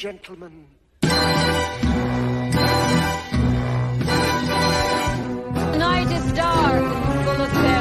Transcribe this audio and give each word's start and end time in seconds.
gentlemen. 0.00 0.64
The 1.02 1.08
night 5.76 6.10
is 6.10 6.32
dark 6.32 6.82
and 6.82 7.24
full 7.26 7.42
of 7.42 7.52
terrors. 7.52 7.79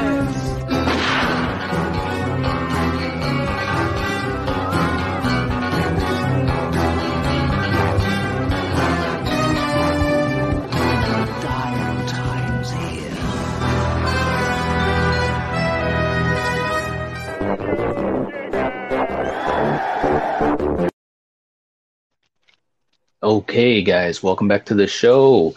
Okay, 23.21 23.81
guys, 23.81 24.23
welcome 24.23 24.47
back 24.47 24.65
to 24.67 24.73
the 24.73 24.87
show. 24.87 25.53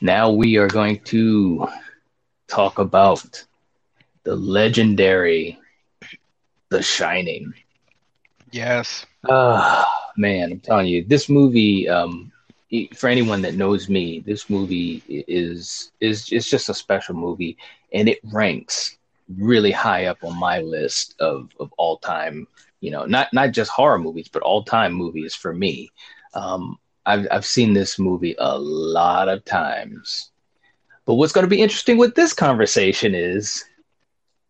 Now 0.00 0.30
we 0.32 0.56
are 0.56 0.66
going 0.66 0.98
to 1.04 1.68
talk 2.48 2.80
about 2.80 3.44
the 4.24 4.34
legendary 4.34 5.56
The 6.68 6.82
Shining. 6.82 7.54
Yes. 8.50 9.06
Ah, 9.30 9.86
man, 10.16 10.50
I'm 10.50 10.58
telling 10.58 10.88
you, 10.88 11.04
this 11.04 11.28
movie. 11.28 11.88
Um, 11.88 12.32
for 12.96 13.08
anyone 13.08 13.42
that 13.42 13.54
knows 13.54 13.88
me, 13.88 14.18
this 14.26 14.50
movie 14.50 15.00
is 15.06 15.92
is 16.00 16.32
is 16.32 16.50
just 16.50 16.68
a 16.68 16.74
special 16.74 17.14
movie, 17.14 17.56
and 17.92 18.08
it 18.08 18.18
ranks 18.32 18.98
really 19.38 19.70
high 19.70 20.06
up 20.06 20.24
on 20.24 20.36
my 20.36 20.58
list 20.60 21.14
of 21.20 21.50
of 21.60 21.72
all 21.78 21.98
time. 21.98 22.48
You 22.80 22.90
know, 22.90 23.04
not 23.04 23.32
not 23.32 23.52
just 23.52 23.70
horror 23.70 24.00
movies, 24.00 24.26
but 24.26 24.42
all 24.42 24.64
time 24.64 24.92
movies 24.92 25.36
for 25.36 25.54
me. 25.54 25.92
Um, 26.34 26.78
I've 27.06 27.26
I've 27.30 27.46
seen 27.46 27.72
this 27.72 27.98
movie 27.98 28.34
a 28.38 28.58
lot 28.58 29.28
of 29.28 29.44
times. 29.44 30.30
But 31.06 31.14
what's 31.14 31.32
going 31.32 31.44
to 31.44 31.50
be 31.50 31.62
interesting 31.62 31.98
with 31.98 32.14
this 32.16 32.32
conversation 32.32 33.14
is 33.14 33.64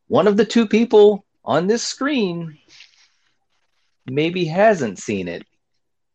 one 0.09 0.27
of 0.27 0.39
the 0.39 0.45
two 0.45 0.67
people 0.67 1.25
on 1.45 1.67
this 1.67 1.83
screen 1.83 2.59
maybe 4.07 4.47
hasn't 4.47 4.99
seen 4.99 5.29
it 5.29 5.45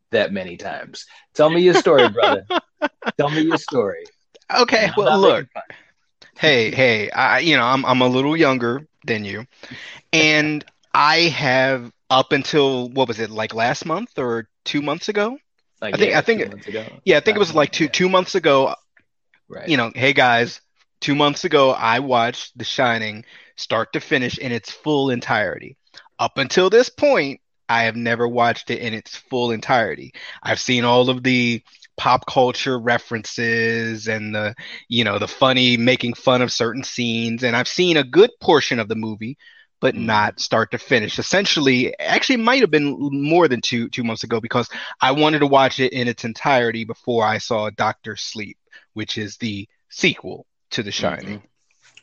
that 0.10 0.34
many 0.34 0.58
times. 0.58 1.06
Tell 1.34 1.50
me 1.50 1.62
your 1.62 1.76
story, 1.76 2.10
brother. 2.10 2.46
Tell 3.18 3.30
me 3.30 3.42
your 3.42 3.58
story. 3.58 4.04
Okay. 4.60 4.88
I'm 4.88 4.94
Well, 4.98 5.20
look. 5.20 5.48
Hey, 6.38 6.72
hey. 6.72 7.12
I, 7.12 7.40
you 7.40 7.56
know, 7.56 7.64
I'm 7.64 7.86
I'm 7.86 8.02
a 8.02 8.08
little 8.08 8.36
younger 8.36 8.88
than 9.06 9.26
you, 9.26 9.46
and 10.12 10.66
I 10.94 11.22
have 11.22 11.92
up 12.10 12.32
until 12.32 12.90
what 12.90 13.08
was 13.08 13.20
it 13.20 13.30
like 13.30 13.54
last 13.54 13.86
month 13.86 14.18
or 14.18 14.48
two 14.66 14.82
months 14.82 15.08
ago? 15.08 15.38
Like, 15.82 15.96
I 15.96 15.98
think- 15.98 16.12
yeah, 16.12 16.18
I 16.18 16.22
think 16.22 16.40
two 16.40 16.46
it- 16.46 16.52
months 16.52 16.68
ago. 16.68 16.86
Yeah, 17.06 17.18
I 17.18 17.20
think 17.22 17.36
it 17.36 17.40
was 17.40 17.56
like 17.56 17.72
two 17.72 17.88
two 17.88 18.10
months 18.10 18.36
ago. 18.36 18.76
Right. 19.50 19.68
You 19.68 19.78
know, 19.78 19.92
hey 19.94 20.14
guys, 20.14 20.62
two 21.02 21.16
months 21.16 21.44
ago 21.44 21.72
I 21.72 22.00
watched 22.00 22.58
The 22.58 22.64
Shining 22.64 23.26
start 23.58 23.94
to 23.94 24.00
finish 24.00 24.38
in 24.38 24.52
its 24.52 24.72
full 24.72 25.10
entirety. 25.10 25.78
Up 26.20 26.38
until 26.38 26.70
this 26.70 26.90
point, 26.90 27.42
I 27.68 27.84
have 27.84 27.96
never 27.96 28.28
watched 28.28 28.70
it 28.70 28.80
in 28.80 28.94
its 28.94 29.16
full 29.16 29.52
entirety. 29.52 30.14
I've 30.44 30.60
seen 30.60 30.86
all 30.86 31.10
of 31.10 31.24
the 31.24 31.64
pop 31.98 32.26
culture 32.26 32.80
references 32.80 34.08
and 34.08 34.34
the, 34.34 34.56
you 34.88 35.04
know, 35.04 35.20
the 35.20 35.28
funny 35.28 35.78
making 35.78 36.14
fun 36.14 36.42
of 36.42 36.52
certain 36.52 36.84
scenes, 36.84 37.44
and 37.44 37.56
I've 37.56 37.68
seen 37.68 37.98
a 37.98 38.04
good 38.04 38.32
portion 38.40 38.80
of 38.80 38.88
the 38.88 38.96
movie, 38.96 39.38
but 39.82 39.96
Mhm. 39.96 40.06
not 40.06 40.40
start 40.40 40.72
to 40.72 40.78
finish. 40.78 41.20
Essentially, 41.20 41.98
actually, 42.00 42.36
it 42.36 42.46
might 42.46 42.62
have 42.62 42.72
been 42.72 42.98
more 43.12 43.48
than 43.50 43.62
two 43.62 43.90
two 43.90 44.04
months 44.04 44.24
ago 44.24 44.40
because 44.40 44.70
I 45.02 45.12
wanted 45.12 45.40
to 45.40 45.48
watch 45.48 45.80
it 45.80 45.92
in 45.92 46.08
its 46.08 46.24
entirety 46.24 46.86
before 46.86 47.26
I 47.26 47.40
saw 47.40 47.70
Doctor 47.72 48.16
Sleep, 48.16 48.58
which 48.94 49.18
is 49.18 49.38
the 49.38 49.68
sequel 49.90 50.46
to 50.72 50.84
The 50.84 50.92
Shining. 50.92 51.40
Mhm. 51.40 51.51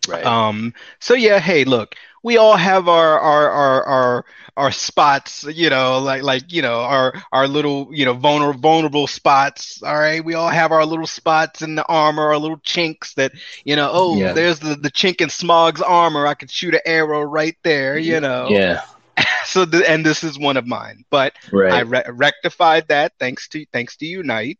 Right. 0.08 0.24
Um, 0.24 0.74
so 1.00 1.14
yeah, 1.14 1.38
hey, 1.38 1.64
look, 1.64 1.94
we 2.22 2.36
all 2.36 2.56
have 2.56 2.88
our 2.88 3.18
our 3.18 3.50
our 3.50 3.84
our 3.84 4.24
our 4.56 4.72
spots, 4.72 5.44
you 5.44 5.70
know, 5.70 5.98
like 5.98 6.22
like 6.22 6.52
you 6.52 6.62
know 6.62 6.80
our 6.80 7.14
our 7.32 7.46
little 7.46 7.88
you 7.92 8.04
know 8.04 8.14
vulnerable 8.14 8.58
vulnerable 8.60 9.06
spots. 9.06 9.82
All 9.82 9.96
right, 9.96 10.24
we 10.24 10.34
all 10.34 10.48
have 10.48 10.72
our 10.72 10.84
little 10.84 11.06
spots 11.06 11.62
in 11.62 11.76
the 11.76 11.86
armor, 11.86 12.28
our 12.28 12.38
little 12.38 12.58
chinks 12.64 13.14
that 13.14 13.32
you 13.64 13.76
know. 13.76 13.90
Oh, 13.92 14.16
Yeah. 14.16 14.32
there's 14.32 14.58
the 14.58 14.74
the 14.74 14.90
chink 14.90 15.20
in 15.20 15.28
Smaug's 15.28 15.80
armor. 15.80 16.26
I 16.26 16.34
could 16.34 16.50
shoot 16.50 16.74
an 16.74 16.80
arrow 16.84 17.22
right 17.22 17.56
there, 17.62 17.96
you 17.98 18.20
know. 18.20 18.48
yeah. 18.50 18.82
So 19.44 19.64
the, 19.64 19.88
and 19.88 20.04
this 20.04 20.22
is 20.22 20.38
one 20.38 20.56
of 20.58 20.66
mine, 20.66 21.04
but 21.10 21.32
I 21.72 21.80
re- 21.80 22.04
rectified 22.08 22.86
that 22.88 23.12
thanks 23.18 23.48
to 23.48 23.64
thanks 23.72 23.96
to 23.96 24.06
Unite, 24.06 24.58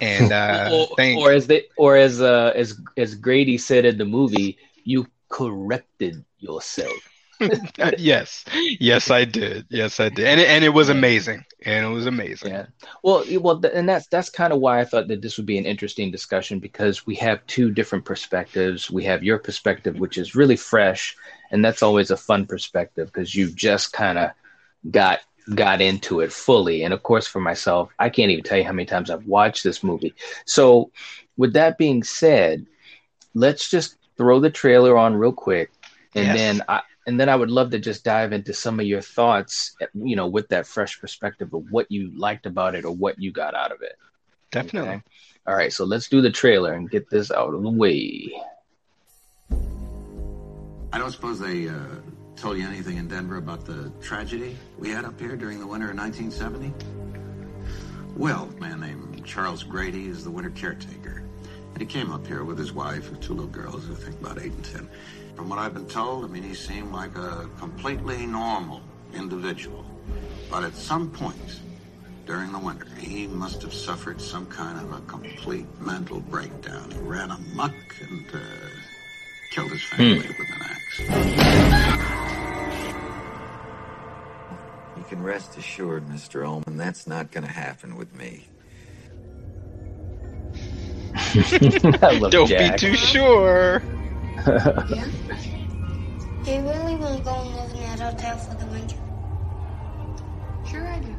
and 0.00 0.32
uh, 0.32 0.70
or, 0.72 0.86
or 1.18 1.32
as 1.32 1.48
they 1.48 1.64
or 1.76 1.96
as 1.96 2.22
uh 2.22 2.52
as 2.54 2.80
as 2.96 3.14
Grady 3.16 3.58
said 3.58 3.84
in 3.84 3.98
the 3.98 4.04
movie, 4.04 4.56
you 4.84 5.06
corrected 5.28 6.24
yourself. 6.38 6.92
Uh, 7.78 7.90
yes, 7.96 8.44
yes, 8.80 9.10
I 9.10 9.24
did. 9.24 9.64
Yes, 9.70 9.98
I 9.98 10.10
did, 10.10 10.26
and 10.26 10.38
it, 10.38 10.46
and 10.46 10.62
it 10.62 10.68
was 10.74 10.90
amazing, 10.90 11.42
and 11.64 11.86
it 11.86 11.88
was 11.88 12.04
amazing. 12.04 12.50
Yeah. 12.50 12.66
Well, 13.02 13.24
well, 13.40 13.64
and 13.64 13.88
that's 13.88 14.06
that's 14.08 14.28
kind 14.28 14.52
of 14.52 14.60
why 14.60 14.78
I 14.78 14.84
thought 14.84 15.08
that 15.08 15.22
this 15.22 15.38
would 15.38 15.46
be 15.46 15.56
an 15.56 15.64
interesting 15.64 16.10
discussion 16.10 16.58
because 16.58 17.06
we 17.06 17.14
have 17.14 17.46
two 17.46 17.70
different 17.70 18.04
perspectives. 18.04 18.90
We 18.90 19.04
have 19.04 19.24
your 19.24 19.38
perspective, 19.38 19.98
which 19.98 20.18
is 20.18 20.34
really 20.34 20.56
fresh, 20.56 21.16
and 21.50 21.64
that's 21.64 21.82
always 21.82 22.10
a 22.10 22.16
fun 22.18 22.44
perspective 22.44 23.06
because 23.06 23.34
you 23.34 23.50
just 23.50 23.94
kind 23.94 24.18
of 24.18 24.32
got 24.90 25.20
got 25.54 25.80
into 25.80 26.20
it 26.20 26.32
fully. 26.32 26.84
And 26.84 26.92
of 26.92 27.02
course, 27.02 27.26
for 27.26 27.40
myself, 27.40 27.90
I 27.98 28.10
can't 28.10 28.30
even 28.30 28.44
tell 28.44 28.58
you 28.58 28.64
how 28.64 28.72
many 28.72 28.86
times 28.86 29.10
I've 29.10 29.26
watched 29.26 29.64
this 29.64 29.82
movie. 29.82 30.14
So, 30.44 30.90
with 31.38 31.54
that 31.54 31.78
being 31.78 32.02
said, 32.02 32.66
let's 33.34 33.70
just 33.70 33.96
throw 34.20 34.38
the 34.38 34.50
trailer 34.50 34.98
on 34.98 35.14
real 35.16 35.32
quick, 35.32 35.70
and 36.14 36.26
Yes. 36.26 36.36
then 36.36 36.62
I 36.68 36.82
and 37.06 37.18
then 37.18 37.30
I 37.30 37.34
would 37.34 37.50
love 37.50 37.70
to 37.70 37.78
just 37.78 38.04
dive 38.04 38.34
into 38.34 38.52
some 38.52 38.78
of 38.78 38.84
your 38.84 39.00
thoughts, 39.00 39.74
you 39.94 40.14
know, 40.14 40.26
with 40.26 40.48
that 40.48 40.66
fresh 40.66 41.00
perspective 41.00 41.54
of 41.54 41.64
what 41.70 41.90
you 41.90 42.12
liked 42.14 42.44
about 42.44 42.74
it 42.74 42.84
or 42.84 42.92
what 42.94 43.18
you 43.18 43.32
got 43.32 43.54
out 43.54 43.72
of 43.72 43.80
it. 43.80 43.96
Definitely. 44.50 44.90
Okay? 44.90 45.02
All 45.46 45.54
right, 45.54 45.72
so 45.72 45.86
let's 45.86 46.10
do 46.10 46.20
the 46.20 46.30
trailer 46.30 46.74
and 46.74 46.90
get 46.90 47.08
this 47.08 47.30
out 47.30 47.54
of 47.54 47.62
the 47.62 47.70
way. 47.70 48.30
I 50.92 50.98
don't 50.98 51.10
suppose 51.10 51.40
they 51.40 51.68
uh, 51.68 51.78
told 52.36 52.58
you 52.58 52.66
anything 52.66 52.98
in 52.98 53.08
Denver 53.08 53.38
about 53.38 53.64
the 53.64 53.90
tragedy 54.02 54.54
we 54.78 54.90
had 54.90 55.06
up 55.06 55.18
here 55.18 55.36
during 55.36 55.58
the 55.58 55.66
winter 55.66 55.90
of 55.90 55.96
1970? 55.96 56.74
Well, 58.14 58.50
a 58.54 58.60
man 58.60 58.80
named 58.80 59.24
Charles 59.24 59.62
Grady 59.62 60.06
is 60.06 60.22
the 60.22 60.30
winter 60.30 60.50
caretaker. 60.50 61.22
And 61.80 61.90
he 61.90 61.98
came 61.98 62.12
up 62.12 62.26
here 62.26 62.44
with 62.44 62.58
his 62.58 62.74
wife 62.74 63.08
and 63.08 63.22
two 63.22 63.32
little 63.32 63.48
girls 63.48 63.88
I 63.90 63.94
think 63.94 64.20
about 64.20 64.38
eight 64.38 64.52
and 64.52 64.62
ten. 64.62 64.86
From 65.34 65.48
what 65.48 65.58
I've 65.58 65.72
been 65.72 65.86
told, 65.86 66.26
I 66.26 66.28
mean, 66.28 66.42
he 66.42 66.52
seemed 66.52 66.92
like 66.92 67.16
a 67.16 67.48
completely 67.58 68.26
normal 68.26 68.82
individual. 69.14 69.86
But 70.50 70.62
at 70.62 70.74
some 70.74 71.10
point 71.10 71.60
during 72.26 72.52
the 72.52 72.58
winter, 72.58 72.86
he 72.98 73.26
must 73.26 73.62
have 73.62 73.72
suffered 73.72 74.20
some 74.20 74.44
kind 74.44 74.78
of 74.78 74.92
a 74.92 75.00
complete 75.06 75.64
mental 75.80 76.20
breakdown. 76.20 76.90
He 76.90 76.98
ran 76.98 77.30
amok 77.30 77.72
and 78.02 78.26
uh, 78.34 78.40
killed 79.50 79.70
his 79.70 79.82
family 79.82 80.18
with 80.18 80.38
an 80.38 80.60
axe. 80.60 81.00
You 84.98 85.04
can 85.04 85.22
rest 85.22 85.56
assured, 85.56 86.06
Mr. 86.08 86.46
Ullman, 86.46 86.76
that's 86.76 87.06
not 87.06 87.30
going 87.30 87.46
to 87.46 87.50
happen 87.50 87.96
with 87.96 88.14
me. 88.14 88.49
I 92.02 92.18
love 92.18 92.30
Don't 92.30 92.48
Jack. 92.48 92.74
be 92.74 92.78
too 92.78 92.94
sure. 92.96 93.82
Yeah? 94.46 95.06
Do 96.44 96.50
you 96.52 96.60
really 96.62 96.96
want 96.96 97.18
to 97.18 97.24
go 97.24 97.34
and 97.34 97.54
live 97.54 97.70
in 97.74 97.80
that 97.80 98.00
hotel 98.00 98.36
for 98.38 98.54
the 98.56 98.66
winter? 98.66 98.96
Sure 100.70 100.86
I 100.86 100.98
do. 101.00 101.14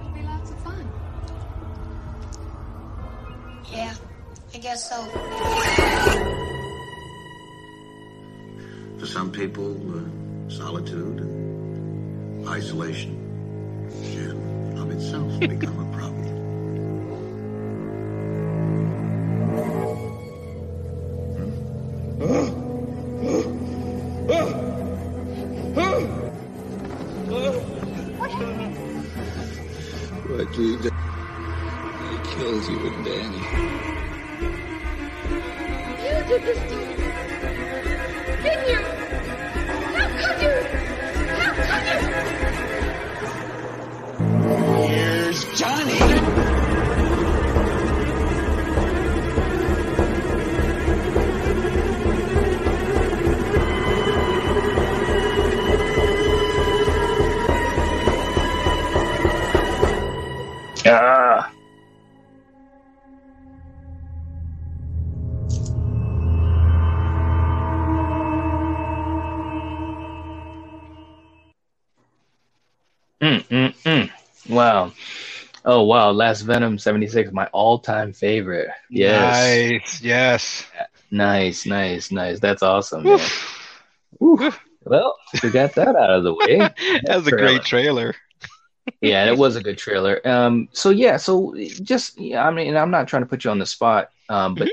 It'll 0.00 0.12
be 0.12 0.22
lots 0.22 0.50
of 0.50 0.58
fun. 0.60 0.88
Yeah, 3.72 3.94
I 4.54 4.58
guess 4.58 4.88
so. 4.88 5.02
For 8.98 9.06
some 9.06 9.30
people, 9.32 9.76
uh, 9.96 10.50
solitude 10.50 11.20
and 11.20 12.48
isolation 12.48 13.14
can 14.02 14.78
of 14.78 14.90
itself 14.90 15.40
become 15.40 15.75
Wow. 74.56 74.92
Oh 75.64 75.82
wow, 75.84 76.10
Last 76.12 76.42
Venom 76.42 76.78
76, 76.78 77.32
my 77.32 77.46
all-time 77.46 78.12
favorite. 78.12 78.68
Yes. 78.88 79.70
Nice. 79.82 80.02
Yes. 80.02 80.66
Nice, 81.10 81.66
nice, 81.66 82.10
nice. 82.12 82.40
That's 82.40 82.62
awesome, 82.62 83.02
man. 83.02 83.18
Woo. 84.20 84.52
Well, 84.84 85.16
we 85.42 85.50
got 85.50 85.74
that 85.74 85.96
out 85.96 86.10
of 86.10 86.22
the 86.24 86.34
way. 86.34 86.58
That 87.04 87.16
was 87.16 87.26
a 87.26 87.32
great 87.32 87.62
trailer. 87.62 88.14
yeah, 89.00 89.26
it 89.26 89.36
was 89.36 89.56
a 89.56 89.62
good 89.62 89.78
trailer. 89.78 90.20
Um, 90.26 90.68
so 90.72 90.90
yeah, 90.90 91.16
so 91.16 91.54
just 91.82 92.18
yeah, 92.18 92.46
I 92.46 92.50
mean, 92.52 92.76
I'm 92.76 92.90
not 92.90 93.08
trying 93.08 93.22
to 93.22 93.28
put 93.28 93.44
you 93.44 93.50
on 93.50 93.58
the 93.58 93.66
spot, 93.66 94.10
um, 94.28 94.54
but 94.54 94.68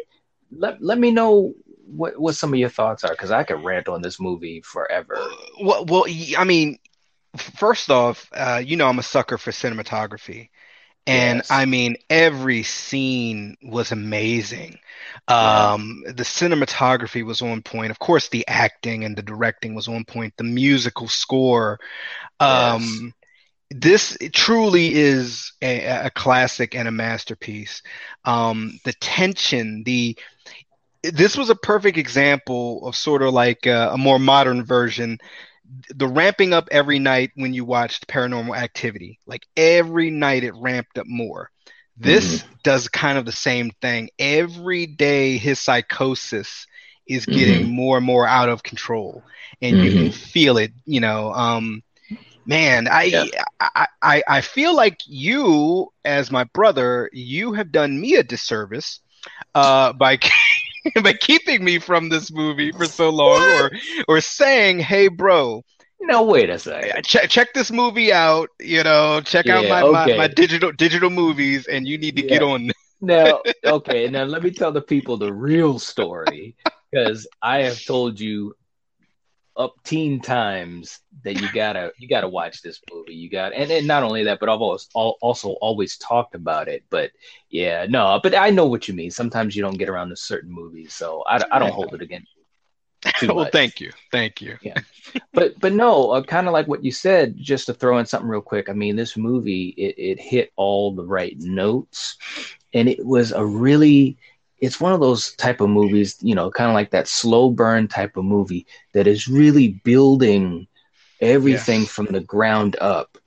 let 0.51 0.81
let 0.81 0.99
me 0.99 1.11
know 1.11 1.53
what 1.87 2.19
what 2.19 2.35
some 2.35 2.53
of 2.53 2.59
your 2.59 2.69
thoughts 2.69 3.03
are 3.03 3.11
because 3.11 3.31
I 3.31 3.43
could 3.43 3.63
rant 3.63 3.87
on 3.87 4.01
this 4.01 4.19
movie 4.19 4.61
forever. 4.61 5.17
Well, 5.61 5.85
well, 5.85 6.05
y- 6.07 6.35
I 6.37 6.43
mean, 6.43 6.77
first 7.37 7.89
off, 7.89 8.29
uh, 8.33 8.61
you 8.63 8.77
know 8.77 8.87
I'm 8.87 8.99
a 8.99 9.03
sucker 9.03 9.37
for 9.37 9.51
cinematography, 9.51 10.49
and 11.07 11.41
Yes. 11.41 11.47
I 11.49 11.65
mean 11.65 11.95
every 12.09 12.63
scene 12.63 13.57
was 13.63 13.91
amazing. 13.91 14.79
Um, 15.27 16.03
the 16.05 16.23
cinematography 16.23 17.25
was 17.25 17.41
on 17.41 17.61
point. 17.61 17.91
Of 17.91 17.99
course, 17.99 18.29
the 18.29 18.47
acting 18.47 19.03
and 19.03 19.15
the 19.17 19.23
directing 19.23 19.75
was 19.75 19.87
on 19.87 20.05
point. 20.05 20.33
The 20.37 20.43
musical 20.43 21.07
score. 21.07 21.79
Um, 22.39 23.13
this 23.71 24.17
truly 24.33 24.93
is 24.93 25.53
a, 25.61 26.05
a 26.05 26.11
classic 26.11 26.75
and 26.75 26.87
a 26.87 26.91
masterpiece. 26.91 27.81
Um, 28.25 28.79
the 28.85 28.93
tension, 28.93 29.83
the 29.83 30.17
this 31.03 31.35
was 31.37 31.49
a 31.49 31.55
perfect 31.55 31.97
example 31.97 32.87
of 32.87 32.95
sort 32.95 33.21
of 33.21 33.33
like 33.33 33.65
a, 33.65 33.89
a 33.93 33.97
more 33.97 34.19
modern 34.19 34.63
version. 34.63 35.19
The 35.95 36.07
ramping 36.07 36.53
up 36.53 36.67
every 36.71 36.99
night 36.99 37.31
when 37.35 37.53
you 37.53 37.65
watched 37.65 38.07
Paranormal 38.07 38.55
Activity, 38.57 39.19
like 39.25 39.45
every 39.55 40.09
night 40.09 40.43
it 40.43 40.53
ramped 40.55 40.97
up 40.97 41.07
more. 41.07 41.49
This 41.97 42.43
does 42.63 42.87
kind 42.87 43.17
of 43.17 43.25
the 43.25 43.31
same 43.31 43.71
thing. 43.81 44.09
Every 44.19 44.85
day 44.85 45.37
his 45.37 45.59
psychosis 45.59 46.67
is 47.07 47.25
getting 47.27 47.63
more 47.75 47.97
and 47.97 48.05
more 48.05 48.27
out 48.27 48.49
of 48.49 48.63
control, 48.63 49.23
and 49.61 49.81
you 49.81 49.93
can 49.93 50.11
feel 50.11 50.57
it. 50.57 50.71
You 50.85 50.99
know, 51.01 51.33
um, 51.33 51.83
man, 52.45 52.87
I, 52.89 53.03
Yeah. 53.03 53.43
I 53.59 53.87
I 54.01 54.23
I 54.27 54.41
feel 54.41 54.75
like 54.75 54.99
you, 55.05 55.89
as 56.03 56.31
my 56.31 56.43
brother, 56.45 57.09
you 57.13 57.53
have 57.53 57.71
done 57.71 57.99
me 57.99 58.15
a 58.15 58.23
disservice 58.23 58.99
uh, 59.55 59.93
by 59.93 60.17
by 61.03 61.13
keeping 61.13 61.63
me 61.63 61.79
from 61.79 62.09
this 62.09 62.31
movie 62.31 62.71
for 62.71 62.87
so 62.87 63.09
long, 63.09 63.47
or 63.47 63.71
or 64.07 64.21
saying, 64.21 64.79
"Hey, 64.79 65.07
bro, 65.07 65.63
No, 66.01 66.23
wait 66.23 66.49
a 66.49 66.59
second. 66.59 67.05
check 67.05 67.29
check 67.29 67.53
this 67.53 67.71
movie 67.71 68.11
out. 68.13 68.49
You 68.59 68.83
know, 68.83 69.21
check 69.21 69.49
out 69.49 69.65
Yeah, 69.65 69.79
my, 69.79 69.83
my 69.83 70.07
okay. 70.07 70.15
my 70.15 70.27
digital 70.27 70.71
digital 70.71 71.09
movies, 71.09 71.67
and 71.67 71.87
you 71.87 71.97
need 71.97 72.15
to 72.17 72.23
get 72.23 72.41
on." 72.41 72.69
Now, 73.01 73.43
okay, 73.65 74.07
now 74.09 74.23
let 74.23 74.43
me 74.43 74.51
tell 74.51 74.71
the 74.71 74.81
people 74.81 75.17
the 75.17 75.33
real 75.33 75.79
story 75.79 76.55
because 76.91 77.27
I 77.41 77.59
have 77.63 77.83
told 77.85 78.19
you 78.19 78.55
up 79.55 79.75
teen 79.83 80.19
times 80.19 80.99
that 81.23 81.39
you 81.39 81.47
gotta 81.53 81.91
you 81.97 82.07
gotta 82.07 82.27
watch 82.27 82.61
this 82.61 82.81
movie. 82.91 83.13
You 83.13 83.29
got 83.29 83.53
and, 83.53 83.71
and 83.71 83.87
not 83.87 84.03
only 84.03 84.23
that, 84.23 84.39
but 84.39 84.49
I've 84.49 84.61
always 84.61 84.87
al- 84.95 85.17
also 85.21 85.51
always 85.61 85.97
talked 85.97 86.35
about 86.35 86.67
it. 86.67 86.83
But 86.89 87.11
yeah, 87.49 87.85
no, 87.89 88.19
but 88.21 88.35
I 88.35 88.49
know 88.49 88.65
what 88.65 88.87
you 88.87 88.93
mean. 88.93 89.11
Sometimes 89.11 89.55
you 89.55 89.61
don't 89.61 89.77
get 89.77 89.89
around 89.89 90.09
to 90.09 90.15
certain 90.15 90.51
movies, 90.51 90.93
so 90.93 91.23
I, 91.27 91.43
I 91.51 91.59
don't 91.59 91.73
hold 91.73 91.93
it 91.93 92.01
against 92.01 92.35
you 92.35 92.43
well, 93.27 93.35
much. 93.35 93.51
thank 93.51 93.81
you, 93.81 93.91
thank 94.11 94.41
you. 94.41 94.57
but 95.33 95.59
but 95.59 95.73
no, 95.73 96.11
uh, 96.11 96.23
kind 96.23 96.47
of 96.47 96.53
like 96.53 96.67
what 96.67 96.83
you 96.83 96.91
said. 96.91 97.35
Just 97.37 97.65
to 97.67 97.73
throw 97.73 97.97
in 97.97 98.05
something 98.05 98.29
real 98.29 98.41
quick. 98.41 98.69
I 98.69 98.73
mean, 98.73 98.95
this 98.95 99.17
movie 99.17 99.69
it, 99.77 99.95
it 99.97 100.19
hit 100.19 100.51
all 100.55 100.93
the 100.93 101.05
right 101.05 101.37
notes, 101.39 102.17
and 102.73 102.87
it 102.87 103.05
was 103.05 103.31
a 103.31 103.45
really. 103.45 104.17
It's 104.63 104.81
one 104.81 104.93
of 104.93 105.01
those 105.01 105.35
type 105.37 105.61
of 105.61 105.69
movies, 105.69 106.17
you 106.21 106.35
know, 106.35 106.51
kind 106.51 106.69
of 106.71 106.75
like 106.75 106.91
that 106.91 107.07
slow 107.09 107.51
burn 107.51 107.89
type 107.89 108.17
of 108.17 108.25
movie 108.25 108.67
that 108.93 109.07
is 109.07 109.27
really 109.29 109.81
building 109.83 110.67
everything 111.21 111.85
Yes. 111.85 111.87
from 111.87 112.07
the 112.11 112.21
ground 112.21 112.75
up. 112.81 113.17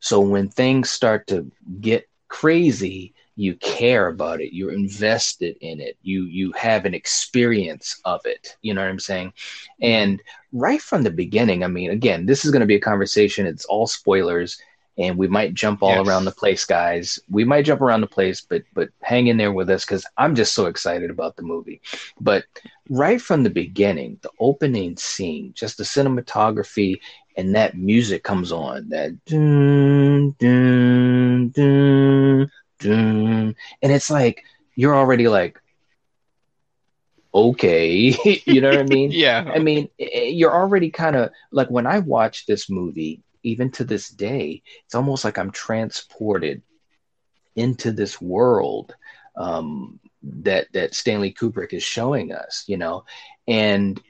So 0.00 0.20
when 0.20 0.48
things 0.48 0.90
start 0.90 1.28
to 1.28 1.50
get 1.80 2.08
crazy, 2.28 3.14
you 3.36 3.56
care 3.56 4.08
about 4.08 4.40
it. 4.40 4.54
You're 4.54 4.72
invested 4.72 5.56
in 5.60 5.80
it. 5.80 5.96
You 6.02 6.24
you 6.24 6.52
have 6.56 6.84
an 6.86 6.94
experience 6.94 8.00
of 8.04 8.20
it. 8.26 8.56
You 8.62 8.74
know 8.74 8.82
what 8.82 8.90
I'm 8.90 9.00
saying? 9.00 9.32
Mm-hmm. 9.82 10.04
And 10.04 10.22
right 10.52 10.80
from 10.80 11.02
the 11.02 11.10
beginning, 11.10 11.64
I 11.64 11.68
mean, 11.68 11.90
again, 11.90 12.26
this 12.26 12.44
is 12.44 12.52
going 12.52 12.60
to 12.60 12.66
be 12.66 12.76
a 12.76 12.80
conversation. 12.80 13.46
It's 13.46 13.66
all 13.66 13.86
spoilers, 13.86 14.58
and 14.98 15.18
we 15.18 15.26
might 15.28 15.54
jump 15.54 15.82
all 15.82 16.00
Yes. 16.00 16.00
around 16.00 16.24
the 16.24 16.32
place, 16.32 16.64
guys. 16.64 17.18
We 17.30 17.44
might 17.44 17.64
jump 17.64 17.80
around 17.80 18.00
the 18.02 18.06
place, 18.06 18.40
but 18.40 18.62
but 18.74 18.88
hang 19.02 19.26
in 19.28 19.36
there 19.36 19.52
with 19.52 19.68
us 19.70 19.84
because 19.84 20.06
I'm 20.16 20.34
just 20.34 20.54
so 20.54 20.66
excited 20.66 21.10
about 21.10 21.36
the 21.36 21.42
movie. 21.42 21.80
But 22.20 22.44
right 22.88 23.20
from 23.20 23.42
the 23.42 23.50
beginning, 23.50 24.18
the 24.22 24.30
opening 24.40 24.96
scene, 24.96 25.52
just 25.54 25.78
the 25.78 25.84
cinematography 25.84 26.98
and 27.36 27.54
that 27.54 27.76
music 27.76 28.22
comes 28.24 28.52
on, 28.52 28.88
that 28.90 29.12
dun, 29.26 30.34
dun, 30.38 31.50
dun, 31.54 32.48
dun, 32.80 33.54
and 33.82 33.92
it's 33.92 34.10
like 34.10 34.42
you're 34.76 34.96
already 34.96 35.28
like, 35.28 35.58
okay, 37.34 38.14
you 38.46 38.60
know 38.60 38.70
what 38.70 38.78
I 38.80 38.84
mean? 38.84 39.16
Yeah, 39.26 39.54
I 39.54 39.58
mean, 39.58 39.88
eh, 40.00 40.24
you're 40.28 40.54
already 40.54 40.90
kind 40.90 41.16
of 41.16 41.30
like 41.52 41.68
when 41.70 41.86
I 41.86 41.98
watch 42.00 42.46
this 42.46 42.70
movie, 42.70 43.22
even 43.46 43.70
to 43.72 43.84
this 43.84 44.08
day, 44.08 44.62
it's 44.84 44.94
almost 44.94 45.24
like 45.24 45.38
I'm 45.38 45.50
transported 45.50 46.62
into 47.54 47.92
this 47.92 48.20
world 48.20 48.94
um, 49.36 49.98
that 50.22 50.72
that 50.72 50.94
Stanley 50.94 51.32
Kubrick 51.32 51.72
is 51.72 51.82
showing 51.82 52.32
us, 52.32 52.64
you 52.66 52.76
know, 52.76 53.04
and 53.46 54.00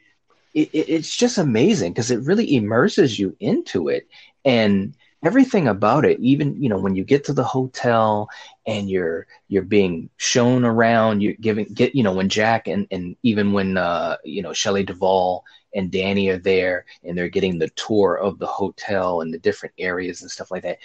it, 0.55 0.71
it, 0.73 0.89
it's 0.89 1.15
just 1.15 1.39
amazing 1.39 1.93
because 1.93 2.11
it 2.11 2.21
really 2.21 2.57
immerses 2.57 3.19
you 3.19 3.37
into 3.41 3.89
it. 3.89 4.09
And 4.45 4.95
everything 5.25 5.67
about 5.67 6.05
it 6.05 6.21
even 6.21 6.63
you 6.63 6.69
know 6.69 6.79
when 6.79 6.95
you 6.95 7.03
get 7.03 7.25
to 7.25 7.33
the 7.33 7.43
hotel 7.43 8.29
and 8.67 8.89
you're 8.89 9.27
you're 9.49 9.63
being 9.63 10.09
shown 10.19 10.65
around 10.65 11.21
you're 11.21 11.35
giving 11.41 11.65
get 11.65 11.95
you 11.95 12.03
know 12.03 12.13
when 12.13 12.29
jack 12.29 12.69
and 12.69 12.87
and 12.93 13.17
even 13.25 13.53
when 13.53 13.77
uh 13.77 14.17
you 14.25 14.43
know 14.43 14.53
shelley 14.53 14.85
duvall 14.85 15.43
and 15.77 15.93
danny 15.93 16.29
are 16.31 16.39
there 16.39 16.87
and 17.05 17.19
they're 17.19 17.29
getting 17.29 17.59
the 17.59 17.71
tour 17.77 18.17
of 18.17 18.39
the 18.41 18.47
hotel 18.47 19.23
and 19.23 19.35
the 19.35 19.39
different 19.39 19.75
areas 19.79 20.23
and 20.23 20.31
stuff 20.33 20.51
like 20.53 20.65
that. 20.65 20.79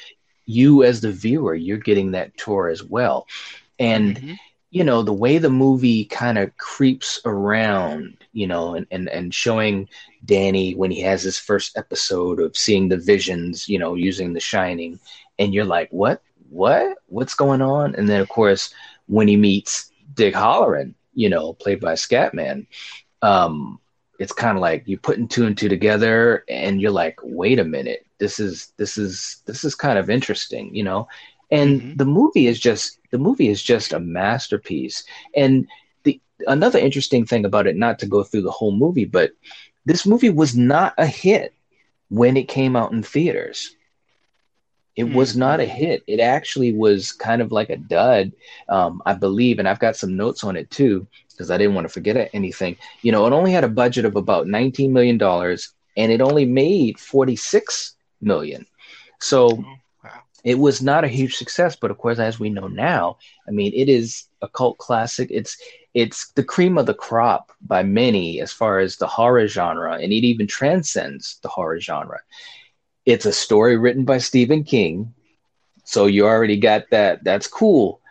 You 0.46 0.84
as 0.84 1.02
the 1.02 1.12
viewer 1.12 1.56
you're 1.56 1.78
getting 1.78 2.12
that 2.12 2.38
tour 2.38 2.70
as 2.70 2.84
well. 2.84 3.28
And 3.80 4.22
Mhm. 4.22 4.40
you 4.72 4.84
know 4.84 5.04
the 5.04 5.14
way 5.14 5.38
the 5.40 5.50
movie 5.50 6.06
kind 6.06 6.38
of 6.38 6.56
creeps 6.58 7.20
around 7.26 8.18
you 8.34 8.48
know 8.48 8.76
and, 8.76 8.88
and 8.92 9.10
and 9.10 9.34
showing 9.34 9.88
danny 10.26 10.74
when 10.76 10.92
he 10.92 11.02
has 11.02 11.24
his 11.24 11.38
first 11.38 11.78
episode 11.78 12.40
of 12.40 12.58
seeing 12.58 12.90
the 12.90 12.98
visions 12.98 13.68
you 13.70 13.80
know 13.80 13.96
using 13.96 14.34
the 14.34 14.40
shining 14.42 15.00
and 15.40 15.54
you're 15.54 15.66
like 15.66 15.90
what? 15.92 16.22
What? 16.50 16.98
What's 17.08 17.36
going 17.36 17.62
on? 17.62 17.96
And 17.96 18.10
then 18.10 18.22
of 18.22 18.30
course 18.30 18.74
when 19.08 19.28
he 19.28 19.38
meets 19.38 19.92
dick 20.16 20.36
hallorann 20.36 20.96
you 21.16 21.30
know 21.30 21.54
played 21.54 21.82
by 21.82 21.94
scatman 21.94 22.68
um 23.22 23.81
it's 24.22 24.34
kind 24.34 24.58
of 24.58 24.62
like 24.62 24.84
you're 24.86 25.00
putting 25.08 25.28
two 25.28 25.46
and 25.48 25.58
two 25.58 25.70
together 25.70 26.46
and 26.50 26.82
you're 26.82 26.92
like 27.04 27.18
wait 27.24 27.60
a 27.60 27.66
minute 27.66 28.06
this 28.20 28.40
is 28.40 28.74
this 28.78 28.98
is 28.98 29.42
this 29.48 29.64
is 29.66 29.76
kind 29.76 29.98
of 30.00 30.10
interesting 30.10 30.76
you 30.76 30.84
know? 30.84 31.08
And 31.52 31.82
Mhm. 31.82 31.98
the 31.98 32.06
movie 32.06 32.48
is 32.48 32.60
just 32.60 33.00
the 33.12 33.18
movie 33.20 33.50
is 33.50 33.62
just 33.64 33.94
a 33.94 34.00
masterpiece. 34.00 35.04
And 35.36 35.68
the 36.06 36.22
another 36.48 36.80
interesting 36.80 37.26
thing 37.26 37.46
about 37.46 37.68
it 37.68 37.76
not 37.78 38.00
to 38.00 38.08
go 38.08 38.24
through 38.24 38.44
the 38.44 38.52
whole 38.52 38.72
movie 38.72 39.06
but 39.06 39.32
this 39.86 40.06
movie 40.06 40.30
was 40.30 40.56
not 40.56 40.94
a 40.98 41.08
hit 41.08 41.54
when 42.10 42.38
it 42.38 42.48
came 42.48 42.76
out 42.76 42.92
in 42.94 43.04
theaters. 43.04 43.76
It 44.96 45.10
was 45.10 45.36
not 45.38 45.60
a 45.60 45.66
hit. 45.66 46.04
It 46.08 46.20
actually 46.20 46.74
was 46.74 47.12
kind 47.14 47.42
of 47.42 47.52
like 47.52 47.70
a 47.70 47.78
dud. 47.78 48.34
Um, 48.70 49.02
i 49.06 49.14
believe 49.14 49.60
and 49.60 49.68
i've 49.68 49.80
got 49.80 49.96
some 49.98 50.16
notes 50.18 50.44
on 50.44 50.56
it 50.56 50.70
too 50.70 51.08
because 51.42 51.52
i 51.52 51.58
didn't 51.58 51.76
want 51.76 51.88
to 51.88 51.94
forget 51.94 52.30
anything 52.34 52.76
you 53.02 53.12
know 53.12 53.26
it 53.26 53.34
only 53.34 53.52
had 53.52 53.64
a 53.64 53.70
budget 53.70 54.06
of 54.06 54.16
about 54.16 54.48
19 54.48 54.94
million 54.94 55.18
dollars 55.18 55.74
and 55.98 56.12
it 56.12 56.22
only 56.22 56.46
made 56.46 57.00
46 57.00 57.96
million 58.22 58.66
so 59.22 59.52
oh, 59.52 59.76
wow. 60.04 60.24
it 60.44 60.58
was 60.58 60.82
not 60.82 61.04
a 61.04 61.08
huge 61.08 61.36
success, 61.36 61.76
but 61.76 61.92
of 61.92 61.98
course, 61.98 62.20
as 62.20 62.40
we 62.40 62.50
know 62.50 62.68
now, 62.68 63.18
I 63.48 63.52
mean, 63.52 63.72
it 63.74 63.88
is 63.88 64.26
a 64.42 64.50
cult 64.50 64.78
classic. 64.80 65.30
It's 65.32 65.58
it's 65.94 66.32
the 66.32 66.44
cream 66.44 66.78
of 66.78 66.86
the 66.86 66.94
crop 66.94 67.52
by 67.62 67.84
many 67.84 68.42
as 68.42 68.52
far 68.52 68.80
as 68.80 68.98
the 68.98 69.08
horror 69.08 69.48
genre, 69.48 69.94
and 69.94 70.12
it 70.12 70.26
even 70.26 70.48
transcends 70.48 71.40
the 71.44 71.50
horror 71.50 71.80
genre. 71.80 72.20
It's 73.06 73.26
a 73.26 73.34
story 73.34 73.78
written 73.78 74.06
by 74.06 74.18
Stephen 74.18 74.64
King, 74.64 75.14
so 75.84 76.08
you 76.08 76.26
already 76.26 76.58
got 76.58 76.90
that. 76.92 77.24
That's 77.24 77.48
cool, 77.48 78.02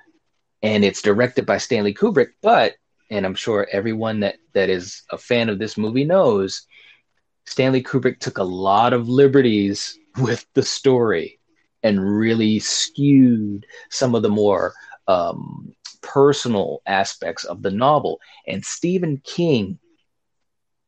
and 0.62 0.84
it's 0.84 1.02
directed 1.02 1.44
by 1.44 1.58
Stanley 1.58 1.94
Kubrick. 1.94 2.30
But, 2.40 2.75
and 3.10 3.26
I'm 3.26 3.34
sure 3.34 3.66
everyone 3.70 4.20
that 4.20 4.36
that 4.52 4.70
is 4.70 5.02
a 5.10 5.18
fan 5.18 5.48
of 5.48 5.58
this 5.58 5.76
movie 5.76 6.04
knows, 6.04 6.66
Stanley 7.46 7.82
Kubrick 7.82 8.20
took 8.20 8.38
a 8.38 8.44
lot 8.44 8.92
of 8.92 9.08
liberties 9.08 9.98
with 10.18 10.46
the 10.54 10.62
story 10.62 11.38
and 11.82 12.00
really 12.00 12.58
skewed 12.58 13.66
some 13.90 14.14
of 14.14 14.22
the 14.22 14.28
more 14.28 14.74
um, 15.08 15.74
personal 16.02 16.82
aspects 16.86 17.44
of 17.44 17.62
the 17.62 17.70
novel. 17.70 18.20
And 18.46 18.64
Stephen 18.64 19.20
King 19.24 19.78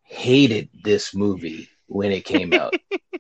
hated 0.02 0.68
this 0.84 1.14
movie 1.14 1.68
when 1.86 2.12
it 2.12 2.24
came 2.24 2.52
out. 2.54 2.74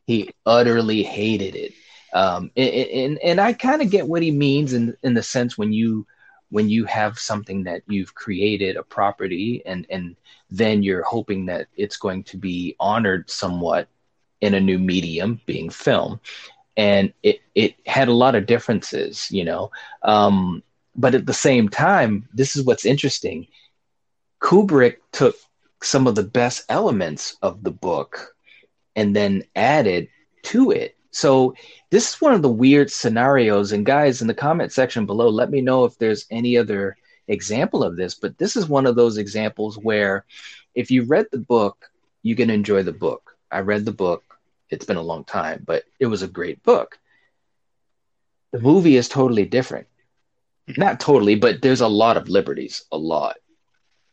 he 0.06 0.30
utterly 0.46 1.02
hated 1.02 1.56
it. 1.56 1.72
Um, 2.12 2.50
and, 2.56 2.68
and, 2.68 3.18
and 3.18 3.40
I 3.40 3.54
kind 3.54 3.80
of 3.80 3.90
get 3.90 4.06
what 4.06 4.22
he 4.22 4.30
means 4.30 4.74
in, 4.74 4.94
in 5.02 5.14
the 5.14 5.22
sense 5.22 5.56
when 5.56 5.72
you 5.72 6.06
when 6.52 6.68
you 6.68 6.84
have 6.84 7.18
something 7.18 7.64
that 7.64 7.82
you've 7.88 8.14
created 8.14 8.76
a 8.76 8.82
property 8.82 9.62
and 9.66 9.86
and 9.90 10.16
then 10.50 10.82
you're 10.82 11.02
hoping 11.02 11.46
that 11.46 11.66
it's 11.76 11.96
going 11.96 12.22
to 12.22 12.36
be 12.36 12.76
honored 12.78 13.28
somewhat 13.28 13.88
in 14.42 14.54
a 14.54 14.60
new 14.60 14.78
medium 14.78 15.40
being 15.46 15.70
film 15.70 16.20
and 16.76 17.12
it 17.22 17.40
it 17.54 17.74
had 17.86 18.08
a 18.08 18.14
lot 18.14 18.34
of 18.34 18.46
differences, 18.46 19.30
you 19.30 19.44
know. 19.44 19.70
Um, 20.02 20.62
but 20.94 21.14
at 21.14 21.26
the 21.26 21.34
same 21.34 21.68
time, 21.68 22.28
this 22.32 22.56
is 22.56 22.64
what's 22.64 22.84
interesting. 22.84 23.46
Kubrick 24.40 24.96
took 25.12 25.36
some 25.82 26.06
of 26.06 26.14
the 26.14 26.22
best 26.22 26.64
elements 26.68 27.36
of 27.42 27.62
the 27.62 27.70
book 27.70 28.34
and 28.96 29.14
then 29.14 29.44
added 29.56 30.08
to 30.42 30.70
it. 30.70 30.96
So 31.12 31.54
this 31.90 32.12
is 32.12 32.20
one 32.20 32.34
of 32.34 32.42
the 32.42 32.48
weird 32.48 32.90
scenarios. 32.90 33.72
And 33.72 33.86
guys, 33.86 34.20
in 34.20 34.26
the 34.26 34.34
comment 34.34 34.72
section 34.72 35.06
below, 35.06 35.28
let 35.28 35.50
me 35.50 35.60
know 35.60 35.84
if 35.84 35.96
there's 35.98 36.26
any 36.30 36.58
other 36.58 36.96
example 37.28 37.84
of 37.84 37.96
this. 37.96 38.14
But 38.14 38.38
this 38.38 38.56
is 38.56 38.68
one 38.68 38.86
of 38.86 38.96
those 38.96 39.18
examples 39.18 39.78
where 39.78 40.24
if 40.74 40.90
you 40.90 41.04
read 41.04 41.26
the 41.30 41.38
book, 41.38 41.90
you 42.22 42.34
can 42.34 42.50
enjoy 42.50 42.82
the 42.82 42.92
book. 42.92 43.36
I 43.50 43.60
read 43.60 43.84
the 43.84 43.92
book 43.92 44.24
it's 44.72 44.86
been 44.86 44.96
a 44.96 45.02
long 45.02 45.24
time, 45.24 45.62
but 45.66 45.84
it 46.00 46.06
was 46.06 46.22
a 46.22 46.26
great 46.28 46.62
book. 46.62 46.98
The 48.52 48.60
movie 48.60 48.96
is 48.96 49.08
totally 49.08 49.44
different. 49.44 49.86
Not 50.78 50.98
totally, 50.98 51.34
but 51.34 51.60
there's 51.60 51.82
a 51.82 51.88
lot 51.88 52.16
of 52.16 52.30
liberties, 52.30 52.84
a 52.90 52.96
lot. 52.96 53.36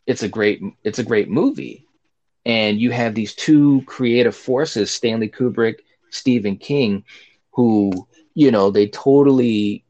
It's 0.06 0.22
a 0.22 0.28
great 0.28 0.60
it's 0.84 0.98
a 0.98 1.04
great 1.04 1.30
movie. 1.30 1.86
And 2.44 2.78
you 2.78 2.90
have 2.90 3.14
these 3.14 3.34
two 3.34 3.82
creative 3.86 4.36
forces, 4.36 4.90
Stanley 4.90 5.28
Kubrick, 5.28 5.76
Stephen 6.10 6.56
King, 6.56 7.04
who, 7.52 8.06
you 8.34 8.50
know, 8.50 8.70
they 8.70 8.88
totally, 8.88 9.84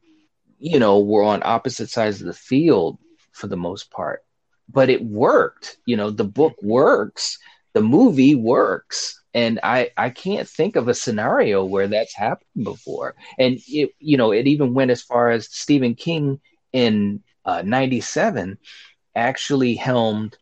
you 0.59 0.79
know, 0.79 1.00
were 1.00 1.23
on 1.23 1.43
opposite 1.45 1.91
sides 1.91 2.21
of 2.21 2.27
the 2.27 2.33
field 2.33 2.99
for 3.33 3.47
the 3.47 3.57
most 3.57 3.91
part. 3.91 4.25
But 4.69 4.91
it 4.91 5.05
worked. 5.05 5.79
You 5.87 5.97
know, 5.97 6.11
the 6.11 6.25
book 6.25 6.55
works, 6.62 7.39
the 7.73 7.83
movie 7.83 8.35
works 8.35 9.21
and 9.35 9.61
I 9.62 9.91
I 9.97 10.11
can't 10.11 10.49
think 10.49 10.77
of 10.77 10.89
a 10.89 10.95
scenario 10.95 11.65
where 11.65 11.89
that's 11.89 12.15
happened 12.15 12.65
before. 12.65 13.15
And 13.39 13.59
it 13.69 13.91
you 13.99 14.17
know 14.17 14.33
it 14.33 14.47
even 14.47 14.75
went 14.75 14.91
as 14.91 15.03
far 15.03 15.31
as 15.31 15.49
Stephen 15.50 15.95
King 15.95 16.41
in 16.73 17.23
'97 17.47 18.53
uh, 18.53 19.19
actually 19.19 19.75
helmed 19.75 20.37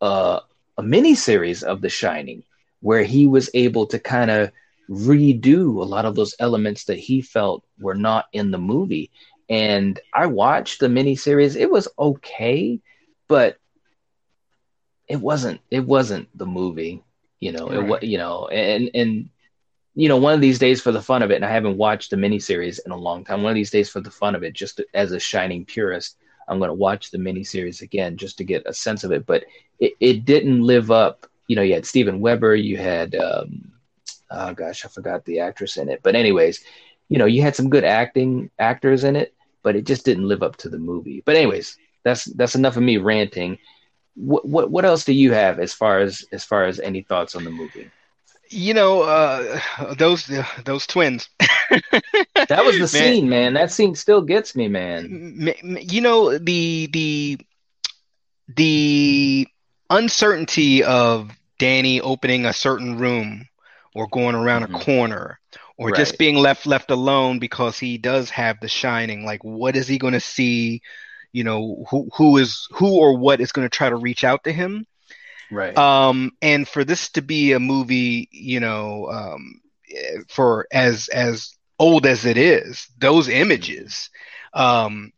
uh, 0.00 0.40
a 0.78 0.82
mini 0.82 1.14
series 1.14 1.62
of 1.62 1.80
The 1.80 1.88
Shining, 1.88 2.42
where 2.80 3.02
he 3.04 3.26
was 3.26 3.50
able 3.54 3.86
to 3.86 3.98
kind 3.98 4.30
of 4.30 4.50
redo 4.88 5.80
a 5.80 5.84
lot 5.84 6.04
of 6.04 6.14
those 6.14 6.34
elements 6.38 6.84
that 6.84 6.98
he 6.98 7.22
felt 7.22 7.64
were 7.78 7.94
not 7.94 8.26
in 8.32 8.50
the 8.50 8.58
movie. 8.58 9.10
And 9.48 9.98
I 10.12 10.26
watched 10.26 10.80
the 10.80 10.88
mini 10.88 11.16
series; 11.16 11.56
it 11.56 11.70
was 11.70 11.88
okay, 11.98 12.80
but 13.28 13.58
it 15.08 15.20
wasn't 15.20 15.60
it 15.70 15.86
wasn't 15.86 16.28
the 16.36 16.46
movie 16.46 17.04
you 17.44 17.52
know, 17.52 17.68
right. 17.68 18.02
it, 18.02 18.06
you 18.06 18.16
know, 18.16 18.48
and 18.48 18.90
and 18.94 19.28
you 19.94 20.08
know, 20.08 20.16
one 20.16 20.32
of 20.32 20.40
these 20.40 20.58
days 20.58 20.80
for 20.80 20.92
the 20.92 21.02
fun 21.02 21.22
of 21.22 21.30
it, 21.30 21.36
and 21.36 21.44
I 21.44 21.50
haven't 21.50 21.76
watched 21.76 22.08
the 22.08 22.16
miniseries 22.16 22.80
in 22.86 22.90
a 22.90 22.96
long 22.96 23.22
time. 23.22 23.42
One 23.42 23.50
of 23.50 23.54
these 23.54 23.70
days 23.70 23.90
for 23.90 24.00
the 24.00 24.10
fun 24.10 24.34
of 24.34 24.42
it, 24.42 24.54
just 24.54 24.80
as 24.94 25.12
a 25.12 25.20
shining 25.20 25.66
purist, 25.66 26.16
I'm 26.48 26.58
going 26.58 26.70
to 26.70 26.74
watch 26.74 27.10
the 27.10 27.18
miniseries 27.18 27.82
again 27.82 28.16
just 28.16 28.38
to 28.38 28.44
get 28.44 28.62
a 28.64 28.72
sense 28.72 29.04
of 29.04 29.12
it. 29.12 29.26
But 29.26 29.44
it, 29.78 29.92
it 30.00 30.24
didn't 30.24 30.62
live 30.62 30.90
up. 30.90 31.26
You 31.46 31.56
know, 31.56 31.62
you 31.62 31.74
had 31.74 31.84
Steven 31.84 32.20
Weber, 32.20 32.56
you 32.56 32.78
had, 32.78 33.14
um, 33.14 33.70
oh 34.30 34.54
gosh, 34.54 34.84
I 34.84 34.88
forgot 34.88 35.24
the 35.24 35.40
actress 35.40 35.76
in 35.76 35.88
it. 35.88 36.00
But 36.02 36.14
anyways, 36.14 36.62
you 37.08 37.18
know, 37.18 37.26
you 37.26 37.42
had 37.42 37.56
some 37.56 37.70
good 37.70 37.84
acting 37.84 38.50
actors 38.58 39.04
in 39.04 39.16
it, 39.16 39.34
but 39.62 39.76
it 39.76 39.84
just 39.84 40.04
didn't 40.04 40.28
live 40.28 40.42
up 40.42 40.56
to 40.56 40.68
the 40.68 40.78
movie. 40.78 41.22
But 41.24 41.36
anyways, 41.36 41.76
that's 42.02 42.24
that's 42.24 42.54
enough 42.54 42.76
of 42.76 42.82
me 42.82 42.98
ranting 42.98 43.58
what 44.14 44.46
what 44.46 44.70
what 44.70 44.84
else 44.84 45.04
do 45.04 45.12
you 45.12 45.32
have 45.32 45.58
as 45.58 45.72
far 45.72 46.00
as 46.00 46.24
as 46.32 46.44
far 46.44 46.64
as 46.64 46.80
any 46.80 47.02
thoughts 47.02 47.34
on 47.34 47.44
the 47.44 47.50
movie? 47.50 47.90
You 48.48 48.74
know, 48.74 49.02
uh, 49.02 49.60
those 49.98 50.30
those 50.64 50.86
twins. 50.86 51.28
that 51.38 52.64
was 52.64 52.76
the 52.76 52.80
man. 52.80 52.88
scene, 52.88 53.28
man. 53.28 53.54
That 53.54 53.72
scene 53.72 53.94
still 53.94 54.22
gets 54.22 54.54
me, 54.54 54.68
man. 54.68 55.52
You 55.80 56.00
know 56.00 56.38
the 56.38 56.86
the 56.86 57.38
the 58.48 59.48
uncertainty 59.90 60.84
of 60.84 61.30
Danny 61.58 62.00
opening 62.00 62.46
a 62.46 62.52
certain 62.52 62.98
room 62.98 63.48
or 63.94 64.08
going 64.08 64.34
around 64.34 64.64
mm-hmm. 64.64 64.74
a 64.74 64.80
corner 64.80 65.40
or 65.76 65.88
right. 65.88 65.96
just 65.96 66.18
being 66.18 66.36
left 66.36 66.66
left 66.66 66.90
alone 66.90 67.38
because 67.38 67.78
he 67.78 67.96
does 67.98 68.30
have 68.30 68.60
the 68.60 68.68
shining. 68.68 69.24
Like 69.24 69.42
what 69.42 69.76
is 69.76 69.88
he 69.88 69.98
going 69.98 70.14
to 70.14 70.20
see? 70.20 70.82
You 71.32 71.44
know 71.44 71.84
who 71.90 72.08
who 72.14 72.36
is 72.36 72.68
who 72.72 72.98
or 72.98 73.16
what 73.16 73.40
is 73.40 73.52
going 73.52 73.64
to 73.64 73.76
try 73.76 73.88
to 73.88 73.96
reach 73.96 74.24
out 74.24 74.44
to 74.44 74.52
him? 74.52 74.86
Right. 75.50 75.76
Um 75.76 76.32
and 76.42 76.68
for 76.68 76.84
this 76.84 77.10
to 77.10 77.22
be 77.22 77.52
a 77.52 77.60
movie 77.60 78.28
you 78.30 78.60
know 78.60 79.08
um 79.10 79.60
for 80.28 80.66
as 80.72 81.08
as 81.08 81.56
old 81.78 82.06
as 82.06 82.24
it 82.24 82.36
is 82.36 82.86
those 82.98 83.28
images 83.28 84.10
um 84.52 85.12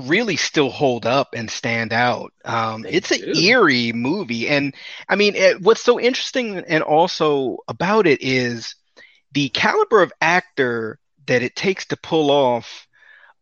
really 0.00 0.36
still 0.36 0.70
hold 0.70 1.06
up 1.06 1.34
and 1.34 1.50
stand 1.50 1.92
out. 1.92 2.32
Um, 2.44 2.84
it's 2.88 3.10
an 3.10 3.36
eerie 3.36 3.92
movie, 3.92 4.48
and 4.48 4.74
I 5.08 5.16
mean, 5.16 5.34
it, 5.36 5.60
what's 5.60 5.82
so 5.82 6.00
interesting 6.00 6.58
and 6.58 6.82
also 6.82 7.58
about 7.68 8.06
it 8.06 8.22
is 8.22 8.74
the 9.32 9.48
caliber 9.50 10.02
of 10.02 10.12
actor 10.20 10.98
that 11.26 11.42
it 11.42 11.54
takes 11.54 11.86
to 11.86 11.96
pull 11.96 12.30
off 12.30 12.86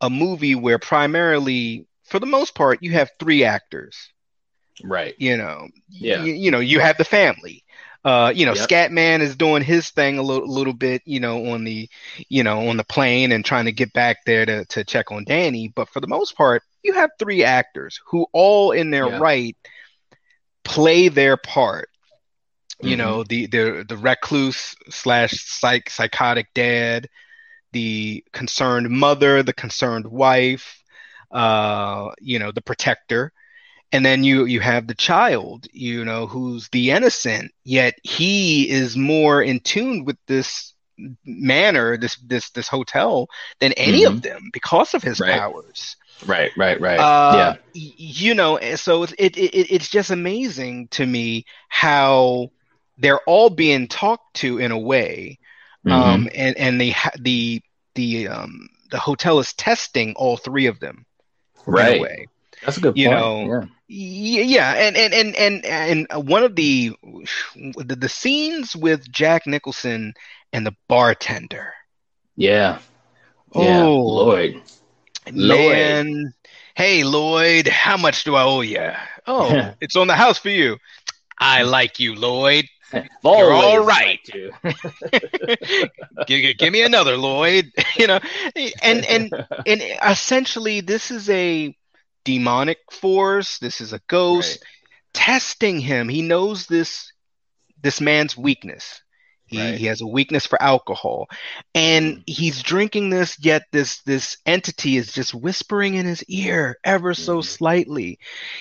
a 0.01 0.11
movie 0.11 0.55
where 0.55 0.79
primarily 0.79 1.87
for 2.09 2.19
the 2.19 2.27
most 2.27 2.55
part, 2.55 2.83
you 2.83 2.93
have 2.93 3.11
three 3.19 3.45
actors. 3.45 4.11
Right. 4.83 5.15
You 5.19 5.37
know, 5.37 5.69
yeah. 5.89 6.25
You, 6.25 6.33
you 6.33 6.51
know, 6.51 6.61
you 6.61 6.81
have 6.81 6.97
the 6.97 7.05
family. 7.05 7.65
Uh, 8.05 8.33
you 8.35 8.47
know, 8.47 8.55
yep. 8.55 8.69
Scatman 8.69 9.21
is 9.21 9.37
doing 9.37 9.63
his 9.63 9.91
thing 9.91 10.19
a 10.19 10.23
little, 10.23 10.49
little 10.49 10.73
bit, 10.73 11.03
you 11.05 11.21
know, 11.21 11.53
on 11.53 11.65
the, 11.65 11.89
you 12.29 12.43
know, 12.43 12.69
on 12.69 12.77
the 12.77 12.85
plane 12.85 13.33
and 13.33 13.45
trying 13.45 13.65
to 13.65 13.73
get 13.73 13.93
back 13.93 14.19
there 14.25 14.47
to, 14.47 14.65
to 14.67 14.85
check 14.85 15.11
on 15.11 15.25
Danny. 15.25 15.69
But 15.75 15.89
for 15.89 16.01
the 16.01 16.07
most 16.07 16.37
part, 16.37 16.63
you 16.83 16.93
have 16.95 17.11
three 17.19 17.45
actors 17.45 18.01
who 18.07 18.27
all 18.33 18.71
in 18.73 18.91
their 18.91 19.09
yeah. 19.09 19.19
right 19.19 19.57
play 20.65 21.09
their 21.09 21.37
part. 21.37 21.89
You 22.81 22.91
mm-hmm. 22.91 22.99
know, 22.99 23.25
the, 23.25 23.47
the, 23.47 23.85
the 23.89 23.97
recluse 23.97 24.77
slash 24.89 25.33
psych, 25.45 25.91
psychotic 25.91 26.47
dad, 26.55 27.09
the 27.73 28.25
concerned 28.33 28.89
mother, 28.89 29.43
the 29.43 29.53
concerned 29.53 30.07
wife, 30.07 30.83
uh, 31.33 32.11
you 32.21 32.39
know, 32.39 32.53
the 32.53 32.63
protector. 32.63 33.33
And 33.91 34.05
then 34.05 34.23
you 34.23 34.45
you 34.45 34.61
have 34.61 34.87
the 34.87 34.95
child, 34.95 35.67
you 35.73 36.05
know, 36.05 36.27
who's 36.27 36.69
the 36.69 36.91
innocent, 36.91 37.53
yet 37.65 37.95
he 38.03 38.69
is 38.69 38.97
more 38.97 39.43
in 39.43 39.61
tune 39.61 40.05
with 40.05 40.19
this 40.27 40.75
manor, 41.25 41.97
this 41.97 42.17
this 42.17 42.51
this 42.51 42.69
hotel, 42.69 43.29
than 43.61 43.73
any 43.73 44.03
mm-hmm. 44.03 44.17
of 44.17 44.23
them 44.23 44.51
because 44.53 44.95
of 44.95 45.03
his 45.03 45.21
right. 45.21 45.39
powers. 45.39 45.97
Right, 46.27 46.51
right, 46.57 46.81
right. 46.81 46.99
Uh, 46.99 47.57
yeah. 47.73 47.83
You 47.97 48.35
know, 48.35 48.59
so 48.75 49.05
it, 49.05 49.13
it, 49.19 49.37
it 49.37 49.73
it's 49.73 49.89
just 49.89 50.11
amazing 50.11 50.89
to 50.89 51.07
me 51.07 51.47
how 51.69 52.51
they're 52.99 53.21
all 53.21 53.49
being 53.49 53.87
talked 53.89 54.35
to 54.39 54.59
in 54.59 54.73
a 54.73 54.79
way, 54.79 55.39
mm-hmm. 55.87 55.93
um, 55.93 56.29
and 56.35 56.59
and 56.59 56.81
the 56.81 56.95
the 57.21 57.63
the 57.95 58.29
um 58.29 58.69
the 58.91 58.99
hotel 58.99 59.39
is 59.39 59.53
testing 59.55 60.15
all 60.17 60.37
three 60.37 60.67
of 60.67 60.81
them 60.81 61.07
right. 61.69 62.29
That's 62.65 62.77
a 62.77 62.81
good 62.81 62.97
you 62.97 63.09
point. 63.09 63.21
know, 63.21 63.47
yeah. 63.47 63.65
Yeah, 63.89 64.75
and 64.75 64.97
and 64.97 65.15
and 65.15 65.37
and 65.37 65.65
and 65.65 66.07
uh, 66.15 66.21
one 66.21 66.45
of 66.45 66.55
the, 66.57 66.93
the 67.55 67.97
the 67.97 68.09
scenes 68.09 68.77
with 68.77 69.11
Jack 69.11 69.47
Nicholson 69.47 70.15
and 70.53 70.67
the 70.67 70.75
bartender. 70.89 71.73
Yeah. 72.37 72.79
Yeah, 73.55 73.87
Oh, 73.87 73.97
Lloyd. 74.05 74.63
man. 75.33 76.33
Hey, 76.75 77.03
Lloyd, 77.05 77.67
how 77.69 77.97
much 77.97 78.25
do 78.25 78.35
I 78.37 78.43
owe 78.43 78.61
you? 78.61 78.93
Oh, 79.27 79.73
it's 79.81 79.97
on 79.97 80.07
the 80.07 80.15
house 80.17 80.39
for 80.39 80.51
you. 80.51 80.77
I 81.39 81.63
like 81.63 81.99
you, 82.01 82.15
Lloyd. 82.15 82.67
You're 83.25 83.53
all 83.53 83.85
right. 83.85 84.21
you. 84.35 84.53
give, 86.27 86.57
give 86.59 86.73
me 86.73 86.83
another, 86.83 87.17
Lloyd. 87.17 87.67
you 87.97 88.07
know, 88.07 88.21
and 88.83 89.05
and 89.05 89.33
and 89.67 89.83
essentially, 90.07 90.81
this 90.81 91.11
is 91.11 91.29
a 91.31 91.75
demonic 92.29 92.79
force. 92.93 93.59
This 93.59 93.81
is 93.81 93.93
a 93.93 94.01
ghost 94.09 94.65
testing 95.15 95.81
him. 95.81 96.09
He 96.09 96.23
knows 96.23 96.67
this 96.67 97.13
this 97.83 98.01
man's 98.01 98.37
weakness. 98.37 99.03
He, 99.47 99.59
Right. 99.59 99.79
he 99.79 99.87
has 99.87 100.01
a 100.03 100.07
weakness 100.07 100.47
for 100.47 100.61
alcohol, 100.63 101.27
and 101.75 102.23
he's 102.27 102.63
drinking 102.63 103.11
this. 103.11 103.37
Yet 103.41 103.63
this 103.73 104.03
this 104.03 104.37
entity 104.47 104.97
is 104.97 105.13
just 105.13 105.35
whispering 105.35 105.95
in 105.95 106.07
his 106.07 106.23
ear 106.29 106.77
ever 106.85 107.15
so 107.15 107.39
Mhm. 107.39 107.45
slightly, 107.45 108.19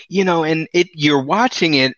you 0.10 0.24
know. 0.26 0.44
And 0.44 0.68
it 0.74 0.88
you're 0.94 1.24
watching 1.24 1.74
it, 1.76 1.94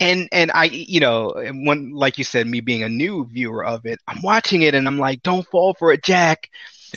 and 0.00 0.28
and 0.32 0.50
I 0.52 0.64
you 0.64 1.00
know 1.00 1.32
when 1.36 1.92
like 1.94 2.18
you 2.18 2.24
said, 2.24 2.46
me 2.46 2.60
being 2.60 2.82
a 2.82 2.88
new 2.88 3.26
viewer 3.26 3.64
of 3.64 3.86
it, 3.86 3.98
I'm 4.08 4.22
watching 4.22 4.62
it 4.62 4.74
and 4.74 4.86
I'm 4.86 4.98
like, 4.98 5.22
don't 5.22 5.46
fall 5.48 5.74
for 5.78 5.92
it, 5.92 6.02
Jack. 6.02 6.48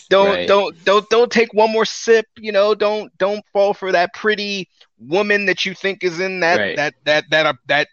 Don't 0.10 0.40
Right. 0.40 0.46
don't 0.46 0.76
don't 0.84 1.08
don't 1.10 1.32
take 1.32 1.54
one 1.54 1.72
more 1.72 1.86
sip. 1.86 2.26
You 2.38 2.52
know, 2.52 2.74
don't 2.76 3.16
don't 3.18 3.44
fall 3.54 3.74
for 3.74 3.92
that 3.92 4.14
pretty 4.14 4.70
woman 4.98 5.46
that 5.46 5.66
you 5.66 5.74
think 5.74 6.04
is 6.04 6.20
in 6.20 6.40
that 6.42 6.62
Right. 6.62 6.76
that 6.76 6.94
that 7.06 7.26
that 7.32 7.46
uh, 7.46 7.54
that 7.68 7.88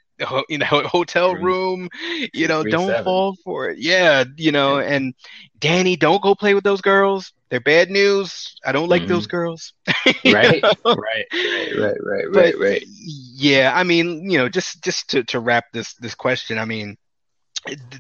you 0.49 0.59
know 0.59 0.67
hotel 0.87 1.37
room. 1.37 1.89
You 2.33 2.49
know, 2.49 2.65
don't 2.65 2.99
fall 3.03 3.35
for 3.45 3.69
it. 3.69 3.79
Yeah, 3.79 4.25
you 4.37 4.53
know, 4.53 4.79
Yeah. 4.79 4.81
and 4.81 5.15
Danny, 5.59 5.97
don't 5.97 6.23
go 6.23 6.35
play 6.35 6.55
with 6.55 6.65
those 6.65 6.81
girls. 6.81 7.33
They're 7.51 7.61
bad 7.61 7.91
news. 7.91 8.55
I 8.65 8.73
don't 8.73 8.89
like 8.89 9.07
Mhm. 9.07 9.07
those 9.07 9.27
girls. 9.27 9.73
Right, 10.25 10.65
right, 10.93 11.27
right, 11.45 11.75
right, 11.75 11.97
right, 12.03 12.31
But 12.33 12.55
right, 12.55 12.59
right. 12.59 12.83
yeah, 13.37 13.73
I 13.75 13.83
mean, 13.85 14.31
you 14.31 14.39
know, 14.39 14.49
just 14.49 14.83
just 14.83 15.11
to 15.11 15.25
to 15.25 15.41
wrap 15.41 15.65
this 15.73 15.95
this 15.95 16.15
question, 16.15 16.59
I 16.59 16.65
mean, 16.65 16.97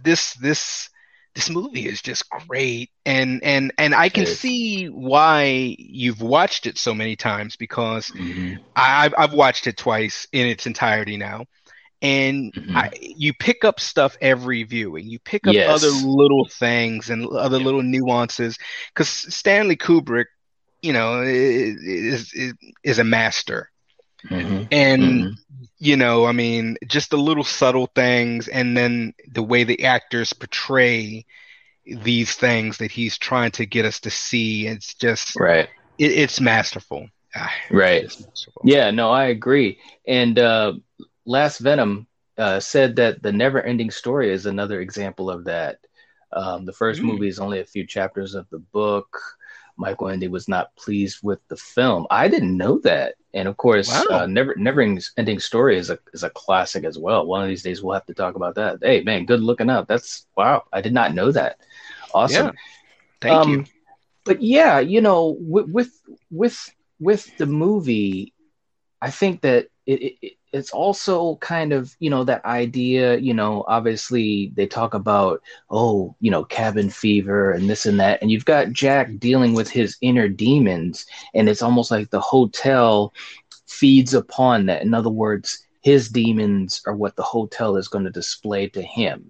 this 0.03 0.35
this 0.35 0.89
this 1.35 1.51
movie 1.51 1.87
is 1.87 2.01
just 2.03 2.29
great, 2.49 2.91
and 3.05 3.43
and 3.45 3.73
and 3.79 3.95
I 3.95 4.09
can 4.09 4.27
see 4.27 4.87
why 4.87 5.75
you've 5.79 6.21
watched 6.23 6.67
it 6.67 6.79
so 6.79 6.95
many 6.95 7.17
times 7.17 7.57
because 7.57 8.13
Mhm. 8.15 8.59
I, 8.77 9.07
I've 9.07 9.15
I've 9.19 9.33
watched 9.35 9.67
it 9.67 9.77
twice 9.77 10.27
in 10.33 10.47
its 10.47 10.67
entirety 10.67 11.17
now, 11.17 11.45
and 12.03 12.53
Mhm. 12.57 12.75
I, 12.75 12.89
you 13.01 13.33
pick 13.35 13.65
up 13.65 13.81
stuff 13.81 14.17
every 14.21 14.63
viewing. 14.65 15.07
You 15.09 15.19
pick 15.21 15.47
up 15.49 15.57
Yes. 15.57 15.67
other 15.67 15.93
little 15.93 16.49
things 16.51 17.11
and 17.11 17.27
other 17.29 17.59
little 17.59 17.83
nuances 17.83 18.59
because 18.95 19.09
Stanley 19.09 19.77
Kubrick, 19.77 20.27
you 20.83 20.93
know, 20.93 21.23
is 21.23 22.33
is, 22.35 22.55
is 22.85 22.99
a 22.99 23.05
master, 23.05 23.71
Mhm. 24.31 24.69
and 24.71 25.03
Mhm. 25.03 25.35
you 25.79 25.97
know, 25.97 26.25
I 26.25 26.33
mean, 26.33 26.77
just 26.87 27.11
the 27.11 27.19
little 27.19 27.45
subtle 27.45 27.87
things, 27.95 28.49
and 28.49 28.77
then 28.77 29.15
the 29.31 29.43
way 29.43 29.65
the 29.65 29.85
actors 29.85 30.33
portray 30.33 31.27
these 31.87 32.35
things 32.35 32.79
that 32.79 32.91
he's 32.91 33.19
trying 33.19 33.51
to 33.53 33.67
get 33.67 33.85
us 33.85 34.01
to 34.01 34.11
see. 34.11 34.67
It's 34.67 34.95
just, 34.95 35.37
Right, 35.37 35.69
it, 35.99 36.13
it's 36.13 36.41
masterful. 36.41 37.09
Ah, 37.37 37.53
right. 37.71 38.03
it's 38.05 38.25
masterful. 38.25 38.63
Yeah, 38.65 38.91
no, 38.91 39.11
I 39.11 39.25
agree. 39.27 39.79
And 40.07 40.39
uh, 40.39 40.75
Last 41.27 41.59
Venom 41.59 42.07
uh, 42.39 42.61
said 42.61 42.97
that 42.97 43.23
the 43.23 43.33
never-ending 43.33 43.91
story 43.91 44.33
is 44.33 44.47
another 44.47 44.81
example 44.81 45.31
of 45.31 45.45
that. 45.45 45.79
Um, 46.33 46.65
the 46.65 46.73
first 46.73 47.01
Mm. 47.01 47.05
movie 47.05 47.29
is 47.29 47.39
only 47.39 47.61
a 47.61 47.65
few 47.65 47.87
chapters 47.87 48.35
of 48.35 48.49
the 48.51 48.59
book. 48.59 49.21
Michael 49.77 50.09
Ende 50.11 50.29
was 50.31 50.49
not 50.49 50.75
pleased 50.77 51.19
with 51.23 51.41
the 51.49 51.57
film. 51.57 52.07
I 52.11 52.29
didn't 52.29 52.57
know 52.57 52.79
that. 52.81 53.15
And 53.33 53.49
of 53.49 53.57
course, 53.57 53.89
Wow. 53.89 54.05
uh, 54.11 54.27
never 54.27 54.55
never-ending 54.57 55.41
story 55.41 55.77
is 55.77 55.91
a 55.91 55.99
is 56.13 56.23
a 56.23 56.31
classic 56.31 56.85
as 56.85 56.97
well. 56.97 57.27
One 57.27 57.43
of 57.43 57.49
these 57.49 57.65
days 57.65 57.83
we'll 57.83 57.95
have 57.95 58.07
to 58.07 58.15
talk 58.15 58.37
about 58.37 58.55
that. 58.55 58.79
Hey, 58.81 59.03
man, 59.03 59.27
good 59.27 59.41
looking 59.41 59.71
up. 59.71 59.89
That's 59.89 60.27
wow. 60.37 60.65
I 60.73 60.81
did 60.81 60.93
not 60.95 61.15
know 61.15 61.33
that. 61.33 61.59
Awesome. 62.15 62.47
Yeah. 62.47 62.53
Thank 63.21 63.35
Um, 63.35 63.51
you. 63.51 63.65
But 64.25 64.41
yeah, 64.41 64.79
you 64.79 65.01
know, 65.01 65.37
with 65.41 65.69
with 65.69 65.91
with, 66.31 66.71
with 67.01 67.37
the 67.37 67.47
movie, 67.47 68.33
I 69.03 69.11
think 69.11 69.43
that 69.43 69.67
it, 69.87 70.03
it 70.03 70.15
it- 70.23 70.33
it's 70.55 70.71
also 70.71 71.35
kind 71.39 71.73
of 71.73 71.97
you 71.99 72.09
know 72.11 72.23
that 72.25 72.45
idea. 72.45 73.17
You 73.19 73.35
know, 73.35 73.65
obviously 73.67 74.53
they 74.55 74.67
talk 74.67 74.95
about 74.95 75.43
oh, 75.71 76.15
you 76.21 76.31
know, 76.31 76.45
cabin 76.45 76.91
fever 76.91 77.51
and 77.51 77.69
this 77.69 77.87
and 77.87 77.99
that, 77.99 78.23
and 78.23 78.31
you've 78.31 78.45
got 78.45 78.71
Jack 78.73 79.19
dealing 79.19 79.55
with 79.55 79.69
his 79.69 79.97
inner 80.01 80.29
demons, 80.29 81.07
and 81.35 81.49
it's 81.49 81.63
almost 81.63 81.91
like 81.91 82.11
the 82.11 82.21
hotel 82.21 83.13
feeds 83.67 84.15
upon 84.15 84.67
that. 84.67 84.83
In 84.83 84.95
other 84.95 85.11
words, 85.11 85.59
his 85.83 86.09
demons 86.09 86.83
are 86.87 86.95
what 86.97 87.17
the 87.17 87.23
hotel 87.23 87.77
is 87.77 87.89
going 87.89 88.05
to 88.05 88.11
display 88.11 88.69
to 88.71 88.83
him. 88.83 89.25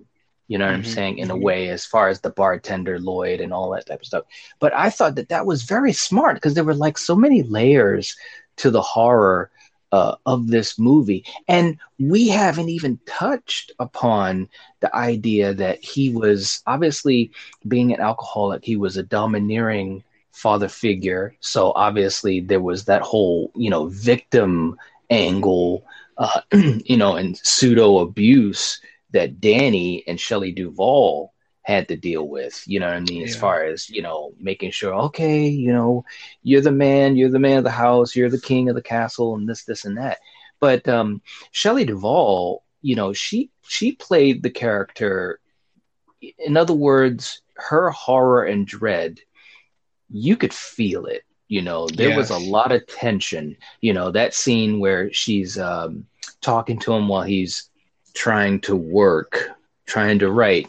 You 0.49 0.59
know 0.59 0.67
what 0.67 0.75
I'm 0.75 0.85
Mhm, 0.85 0.85
saying? 0.85 1.19
In 1.19 1.31
a 1.31 1.37
mhm. 1.37 1.39
way, 1.39 1.69
as 1.71 1.87
far 1.87 2.09
as 2.09 2.21
the 2.21 2.31
bartender 2.31 2.99
Lloyd 3.01 3.41
and 3.41 3.53
all 3.53 3.71
that 3.71 3.87
type 3.87 4.01
of 4.01 4.07
stuff. 4.07 4.25
But 4.61 4.75
I 4.75 4.91
thought 4.91 5.15
that 5.17 5.31
that 5.31 5.47
was 5.47 5.63
very 5.63 5.93
smart 5.93 6.35
because 6.37 6.55
there 6.55 6.65
were 6.65 6.75
like 6.75 6.99
so 6.99 7.17
many 7.17 7.43
layers 7.43 8.15
to 8.59 8.71
the 8.71 8.83
horror 8.83 9.51
uh, 9.95 10.17
of 10.27 10.49
this 10.49 10.77
movie, 10.77 11.25
and 11.47 11.79
we 12.01 12.27
haven't 12.27 12.69
even 12.69 12.99
touched 13.07 13.71
upon 13.79 14.49
the 14.81 14.93
idea 14.93 15.55
that 15.55 15.85
he 15.85 16.11
was 16.11 16.65
obviously 16.67 17.31
being 17.69 17.93
an 17.93 18.01
alcoholic. 18.01 18.65
He 18.65 18.75
was 18.75 18.97
a 18.97 19.05
domineering 19.05 20.03
father 20.33 20.69
figure, 20.69 21.37
so 21.39 21.71
obviously 21.77 22.41
there 22.41 22.61
was 22.61 22.87
that 22.87 23.03
whole 23.03 23.53
you 23.55 23.71
know 23.71 23.87
victim 23.87 24.77
angle, 25.11 25.85
uh, 26.19 26.41
you 26.53 26.97
know, 26.97 27.15
and 27.15 27.37
pseudo 27.37 27.99
abuse 27.99 28.81
that 29.13 29.41
Danny 29.41 30.03
and 30.09 30.19
Shelley 30.19 30.51
Duvall 30.51 31.33
had 31.65 31.89
to 31.89 31.97
deal 31.97 32.29
with, 32.29 32.63
you 32.67 32.79
know 32.79 32.87
what 32.87 32.97
I 32.97 33.01
mean? 33.01 33.25
As 33.25 33.35
far 33.35 33.65
as, 33.65 33.91
you 33.91 34.03
know, 34.03 34.33
making 34.39 34.71
sure, 34.71 34.95
okay, 34.95 35.49
you 35.49 35.73
know, 35.73 36.05
you're 36.43 36.61
the 36.61 36.73
man, 36.73 37.17
you're 37.17 37.31
the 37.31 37.39
man 37.39 37.59
of 37.59 37.65
the 37.65 37.71
house, 37.71 38.15
you're 38.15 38.31
the 38.31 38.41
king 38.41 38.69
of 38.69 38.75
the 38.75 38.83
castle, 38.83 39.35
and 39.35 39.49
this, 39.49 39.65
this, 39.65 39.85
and 39.85 39.99
that. 39.99 40.19
But 40.61 40.89
um 40.89 41.21
Shelley 41.51 41.85
Duvall, 41.85 42.63
you 42.83 42.97
know, 42.97 43.13
she 43.13 43.51
she 43.67 43.93
played 43.93 44.43
the 44.43 44.51
character 44.51 45.41
in 46.39 46.57
other 46.57 46.75
words, 46.75 47.43
her 47.57 47.91
horror 47.91 48.45
and 48.45 48.67
dread, 48.67 49.21
you 50.11 50.37
could 50.37 50.55
feel 50.55 51.07
it. 51.07 51.25
You 51.49 51.63
know, 51.63 51.87
there 51.89 52.17
was 52.17 52.31
a 52.31 52.39
lot 52.39 52.73
of 52.73 52.87
tension. 52.87 53.57
You 53.81 53.93
know, 53.93 54.11
that 54.11 54.35
scene 54.35 54.81
where 54.81 55.13
she's 55.13 55.59
um, 55.59 56.07
talking 56.41 56.79
to 56.81 56.95
him 56.95 57.09
while 57.09 57.23
he's 57.23 57.69
trying 58.15 58.61
to 58.61 58.77
work, 58.77 59.51
trying 59.87 60.19
to 60.21 60.31
write, 60.31 60.69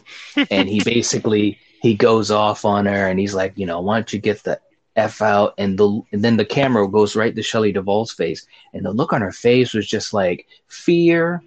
and 0.50 0.68
he 0.68 0.80
basically 0.84 1.58
he 1.82 1.94
goes 1.94 2.30
off 2.30 2.64
on 2.64 2.86
her, 2.86 3.08
and 3.08 3.18
he's 3.18 3.34
like, 3.34 3.52
you 3.56 3.66
know, 3.66 3.80
why 3.80 3.96
don't 3.96 4.12
you 4.12 4.18
get 4.18 4.42
the 4.44 4.60
f 4.96 5.22
out? 5.22 5.54
And 5.58 5.78
the 5.78 6.00
and 6.12 6.22
then 6.22 6.36
the 6.36 6.44
camera 6.44 6.88
goes 6.88 7.16
right 7.16 7.34
to 7.34 7.42
Shelley 7.42 7.72
Duvall's 7.72 8.12
face, 8.12 8.46
and 8.72 8.84
the 8.84 8.92
look 8.92 9.12
on 9.12 9.22
her 9.22 9.32
face 9.32 9.74
was 9.74 9.86
just 9.86 10.12
like 10.12 10.46
fear, 10.68 11.42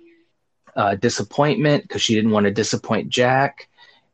uh, 0.76 0.96
disappointment 0.96 1.84
because 1.84 2.02
she 2.02 2.16
didn't 2.16 2.32
want 2.32 2.46
to 2.46 2.52
disappoint 2.52 3.10
Jack. 3.10 3.68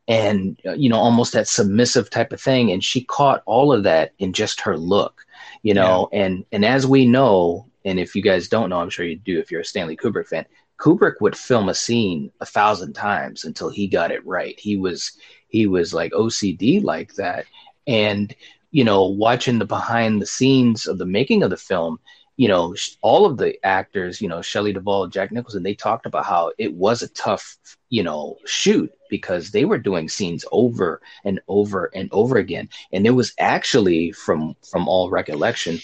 And 0.07 0.61
uh, 0.63 0.73
you 0.73 0.87
know 0.87 0.99
almost 0.99 1.33
that 1.33 1.47
submissive 1.47 2.11
type 2.11 2.31
of 2.31 2.39
thing. 2.39 2.71
And 2.71 2.83
she 2.83 3.03
caught 3.03 3.41
all 3.47 3.73
of 3.73 3.83
that 3.83 4.13
in 4.19 4.33
just 4.33 4.61
her 4.61 4.77
look 4.77 5.25
you 5.65 5.73
know? 5.73 6.09
And 6.13 6.45
and 6.51 6.63
as 6.63 6.85
we 6.85 7.05
know 7.07 7.65
and 7.83 7.99
if 7.99 8.15
you 8.15 8.21
guys 8.21 8.47
don't 8.47 8.69
know 8.69 8.79
i'm 8.79 8.89
sure 8.89 9.05
you 9.05 9.15
do 9.15 9.39
if 9.39 9.51
you're 9.51 9.61
a 9.61 9.65
stanley 9.65 9.95
kubrick 9.95 10.27
fan 10.27 10.45
kubrick 10.77 11.21
would 11.21 11.37
film 11.37 11.69
a 11.69 11.73
scene 11.73 12.31
a 12.41 12.45
thousand 12.45 12.93
times 12.93 13.45
until 13.45 13.69
he 13.69 13.87
got 13.87 14.11
it 14.11 14.25
right. 14.25 14.59
He 14.59 14.77
was 14.77 15.13
he 15.47 15.67
was 15.67 15.93
like 15.93 16.11
ocd 16.11 16.83
like 16.83 17.15
that. 17.15 17.45
And 17.87 18.35
you 18.71 18.83
know 18.83 19.05
watching 19.05 19.59
the 19.59 19.65
behind 19.65 20.21
the 20.21 20.25
scenes 20.25 20.87
of 20.87 20.97
the 20.97 21.05
making 21.05 21.43
of 21.43 21.49
the 21.49 21.57
film 21.57 21.99
you 22.35 22.49
know 22.49 22.75
all 23.01 23.25
of 23.25 23.37
the 23.37 23.57
actors 23.65 24.19
you 24.19 24.27
know 24.27 24.41
shelley 24.41 24.73
duvall 24.73 25.07
jack 25.07 25.31
nicholson 25.31 25.63
they 25.63 25.73
talked 25.73 26.05
about 26.05 26.25
how 26.25 26.51
it 26.57 26.73
was 26.73 27.01
a 27.01 27.07
tough 27.09 27.57
you 27.89 28.03
know 28.03 28.35
shoot 28.45 28.91
because 29.09 29.51
they 29.51 29.65
were 29.65 29.77
doing 29.77 30.09
scenes 30.09 30.45
over 30.51 31.01
and 31.23 31.39
over 31.47 31.89
and 31.93 32.09
over 32.11 32.37
again. 32.37 32.69
And 32.91 33.05
there 33.05 33.13
was 33.13 33.33
actually 33.39 34.11
from 34.11 34.55
from 34.69 34.87
all 34.87 35.09
recollection 35.09 35.79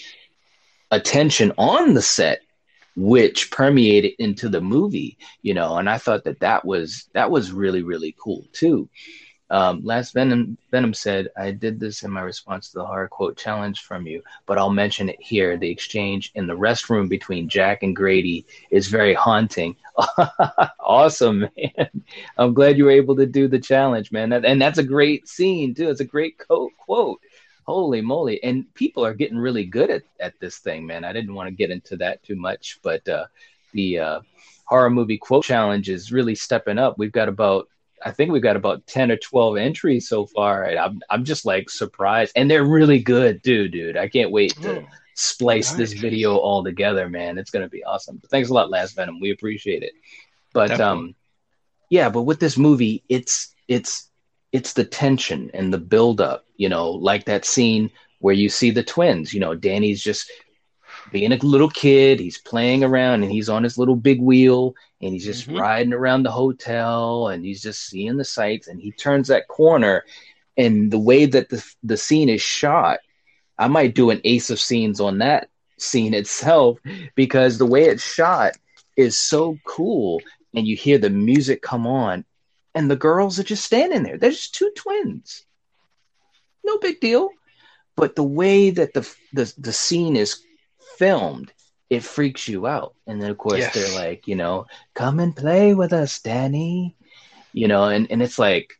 attention 0.90 1.52
on 1.56 1.94
the 1.94 2.02
set 2.02 2.40
which 2.96 3.50
permeated 3.50 4.12
into 4.18 4.48
the 4.48 4.60
movie 4.60 5.16
you 5.42 5.54
know 5.54 5.76
and 5.76 5.88
i 5.88 5.98
thought 5.98 6.24
that 6.24 6.40
that 6.40 6.64
was 6.64 7.08
that 7.12 7.30
was 7.30 7.52
really 7.52 7.82
really 7.82 8.14
cool 8.18 8.44
too. 8.52 8.88
Um, 9.50 9.82
last 9.84 10.14
venom 10.14 10.56
venom 10.70 10.94
said 10.94 11.28
i 11.36 11.50
did 11.50 11.78
this 11.78 12.02
in 12.04 12.10
my 12.10 12.22
response 12.22 12.70
to 12.70 12.78
the 12.78 12.86
hard 12.86 13.10
quote 13.10 13.36
challenge 13.36 13.82
from 13.82 14.06
you 14.06 14.22
but 14.46 14.56
i'll 14.56 14.70
mention 14.70 15.10
it 15.10 15.20
here. 15.20 15.58
The 15.58 15.70
exchange 15.70 16.32
in 16.34 16.46
the 16.46 16.56
restroom 16.56 17.08
between 17.08 17.50
jack 17.50 17.82
and 17.82 17.94
grady 17.94 18.46
is 18.70 18.88
very 18.88 19.14
haunting. 19.14 19.76
Awesome 20.80 21.40
man. 21.40 22.02
I'm 22.36 22.52
glad 22.54 22.76
you 22.76 22.84
were 22.84 22.90
able 22.90 23.16
to 23.16 23.26
do 23.26 23.48
the 23.48 23.58
challenge 23.58 24.12
man. 24.12 24.32
And 24.32 24.60
that's 24.60 24.78
a 24.78 24.82
great 24.82 25.26
scene 25.26 25.74
too. 25.74 25.88
It's 25.88 26.00
a 26.00 26.04
great 26.04 26.38
quote 26.38 26.72
quote 26.76 27.20
holy 27.64 28.00
moly! 28.00 28.42
And 28.42 28.72
people 28.74 29.04
are 29.04 29.14
getting 29.14 29.38
really 29.38 29.64
good 29.64 29.90
at 29.90 30.02
at 30.20 30.38
this 30.40 30.58
thing, 30.58 30.86
man. 30.86 31.04
I 31.04 31.12
didn't 31.12 31.34
want 31.34 31.48
to 31.48 31.54
get 31.54 31.70
into 31.70 31.96
that 31.98 32.22
too 32.22 32.36
much, 32.36 32.78
but 32.82 33.06
uh, 33.08 33.26
the 33.72 33.98
uh, 33.98 34.20
horror 34.64 34.90
movie 34.90 35.18
quote 35.18 35.44
challenge 35.44 35.88
is 35.88 36.12
really 36.12 36.34
stepping 36.34 36.78
up. 36.78 36.98
We've 36.98 37.12
got 37.12 37.28
about 37.28 37.68
I 38.04 38.10
think 38.10 38.32
we've 38.32 38.42
got 38.42 38.56
about 38.56 38.86
10 38.86 39.12
or 39.12 39.16
12 39.16 39.56
entries 39.56 40.08
so 40.08 40.26
far. 40.26 40.64
And 40.64 40.78
I'm, 40.78 41.00
I'm 41.10 41.24
just 41.24 41.46
like 41.46 41.70
surprised. 41.70 42.32
And 42.34 42.50
they're 42.50 42.64
really 42.64 43.00
good, 43.00 43.42
dude 43.42 43.72
dude. 43.72 43.96
I 43.96 44.08
can't 44.08 44.30
wait 44.30 44.60
to 44.62 44.80
Oh, 44.80 44.86
splice 45.14 45.72
this 45.72 45.92
video 45.92 46.36
all 46.36 46.64
together, 46.64 47.08
man. 47.08 47.38
It's 47.38 47.50
going 47.50 47.64
to 47.64 47.68
be 47.68 47.84
awesome. 47.84 48.16
But 48.16 48.30
thanks 48.30 48.48
a 48.48 48.54
lot, 48.54 48.70
Last 48.70 48.96
Venom. 48.96 49.20
We 49.20 49.30
appreciate 49.30 49.82
it. 49.82 49.92
But 50.52 50.68
Definitely. 50.68 51.08
um, 51.08 51.14
yeah, 51.90 52.08
but 52.08 52.22
with 52.22 52.40
this 52.40 52.56
movie, 52.56 53.04
it's 53.08 53.54
it's 53.68 54.10
it's 54.52 54.74
the 54.74 54.84
tension 54.84 55.50
and 55.54 55.72
the 55.72 55.78
buildup, 55.78 56.44
you 56.56 56.68
know, 56.68 56.90
like 56.90 57.24
that 57.26 57.44
scene 57.44 57.90
where 58.20 58.34
you 58.34 58.48
see 58.48 58.70
the 58.70 58.82
twins. 58.82 59.32
You 59.34 59.40
know, 59.40 59.54
Danny's 59.54 60.02
just 60.02 60.30
being 61.10 61.32
a 61.32 61.36
little 61.36 61.70
kid. 61.70 62.20
He's 62.20 62.38
playing 62.38 62.84
around 62.84 63.22
and 63.22 63.32
he's 63.32 63.48
on 63.48 63.62
his 63.62 63.78
little 63.78 63.96
big 63.96 64.20
wheel 64.20 64.74
and 65.00 65.12
he's 65.12 65.24
just 65.24 65.48
Mhm. 65.48 65.58
riding 65.58 65.92
around 65.92 66.22
the 66.22 66.30
hotel 66.30 67.28
and 67.28 67.44
he's 67.44 67.62
just 67.62 67.86
seeing 67.86 68.16
the 68.16 68.24
sights. 68.24 68.68
And 68.68 68.80
he 68.80 68.92
turns 68.92 69.28
that 69.28 69.48
corner, 69.48 70.04
and 70.56 70.90
the 70.90 70.98
way 70.98 71.26
that 71.26 71.48
the 71.48 71.64
the 71.82 71.96
scene 71.96 72.28
is 72.28 72.42
shot, 72.42 73.00
I 73.58 73.68
might 73.68 73.94
do 73.94 74.10
an 74.10 74.20
ace 74.24 74.50
of 74.50 74.60
scenes 74.60 75.00
on 75.00 75.18
that 75.18 75.48
scene 75.78 76.14
itself 76.14 76.78
because 77.14 77.58
the 77.58 77.66
way 77.66 77.84
it's 77.84 78.02
shot 78.02 78.52
is 78.96 79.18
so 79.18 79.58
cool. 79.64 80.24
And 80.54 80.66
you 80.66 80.76
hear 80.76 80.98
the 80.98 81.10
music 81.10 81.62
come 81.62 81.86
on, 81.86 82.24
and 82.74 82.90
the 82.90 82.96
girls 82.96 83.38
are 83.38 83.44
just 83.44 83.64
standing 83.64 84.02
there. 84.02 84.18
They're 84.18 84.30
just 84.30 84.54
two 84.54 84.70
twins. 84.76 85.44
No 86.64 86.78
big 86.78 87.00
deal. 87.00 87.30
But 87.96 88.16
the 88.16 88.22
way 88.24 88.70
that 88.70 88.94
the 88.94 89.02
the, 89.32 89.52
the 89.58 89.72
scene 89.72 90.16
is 90.16 90.42
filmed, 90.98 91.52
it 91.90 92.02
freaks 92.02 92.48
you 92.48 92.66
out. 92.66 92.94
And 93.06 93.20
then 93.20 93.30
of 93.30 93.38
course 93.38 93.58
Yes. 93.58 93.74
they're 93.74 93.94
like, 94.04 94.26
you 94.26 94.36
know, 94.36 94.66
come 94.94 95.20
and 95.20 95.36
play 95.36 95.74
with 95.74 95.92
us, 95.92 96.20
Danny. 96.20 96.96
You 97.52 97.68
know, 97.68 97.84
and, 97.84 98.10
and 98.10 98.22
it's 98.22 98.38
like, 98.38 98.72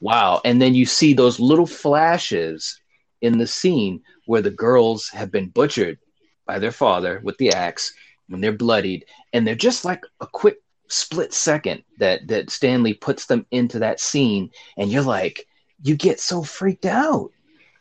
wow. 0.00 0.40
And 0.44 0.60
then 0.60 0.74
you 0.74 0.84
see 0.84 1.14
those 1.14 1.40
little 1.40 1.66
flashes 1.66 2.78
in 3.22 3.38
the 3.38 3.46
scene 3.46 4.02
where 4.26 4.42
the 4.42 4.50
girls 4.50 5.08
have 5.08 5.30
been 5.30 5.48
butchered 5.48 5.98
by 6.46 6.58
their 6.58 6.72
father 6.72 7.20
with 7.24 7.38
the 7.38 7.52
axe 7.52 7.94
when 8.28 8.42
they're 8.42 8.52
bloodied 8.52 9.06
and 9.32 9.46
they're 9.46 9.54
just 9.54 9.84
like 9.84 10.02
a 10.20 10.26
quick 10.26 10.58
split 10.88 11.32
second 11.32 11.82
that 11.98 12.26
that 12.28 12.50
Stanley 12.50 12.94
puts 12.94 13.26
them 13.26 13.46
into 13.50 13.78
that 13.80 14.00
scene 14.00 14.50
and 14.76 14.90
you're 14.90 15.02
like 15.02 15.46
you 15.82 15.96
get 15.96 16.20
so 16.20 16.42
freaked 16.42 16.86
out 16.86 17.30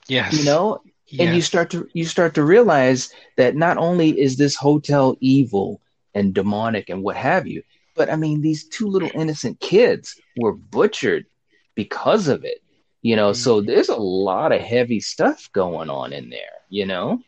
Yes. 0.08 0.34
you 0.34 0.44
know 0.44 0.80
and 1.20 1.34
you 1.34 1.42
start 1.42 1.70
to 1.72 1.88
you 1.94 2.06
start 2.06 2.34
to 2.36 2.44
realize 2.44 3.10
that 3.38 3.56
not 3.56 3.78
only 3.78 4.20
is 4.20 4.38
this 4.38 4.56
hotel 4.56 5.16
evil 5.20 5.82
and 6.16 6.34
demonic 6.34 6.90
and 6.90 7.04
what 7.04 7.16
have 7.16 7.48
you 7.48 7.62
but 7.96 8.10
i 8.10 8.16
mean 8.16 8.42
these 8.42 8.66
two 8.66 8.88
little 8.88 9.12
innocent 9.14 9.60
kids 9.60 10.16
were 10.36 10.54
butchered 10.54 11.26
because 11.76 12.28
of 12.28 12.44
it 12.44 12.60
you 13.02 13.16
know 13.16 13.34
so 13.34 13.60
Mm-hmm. 13.60 13.68
there's 13.68 13.90
a 13.90 13.96
lot 13.96 14.52
of 14.52 14.62
heavy 14.62 15.00
stuff 15.00 15.50
going 15.54 15.90
on 15.90 16.14
in 16.14 16.30
there 16.30 16.58
you 16.70 16.86
know 16.86 17.20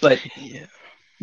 but 0.00 0.20
Yeah. 0.36 0.66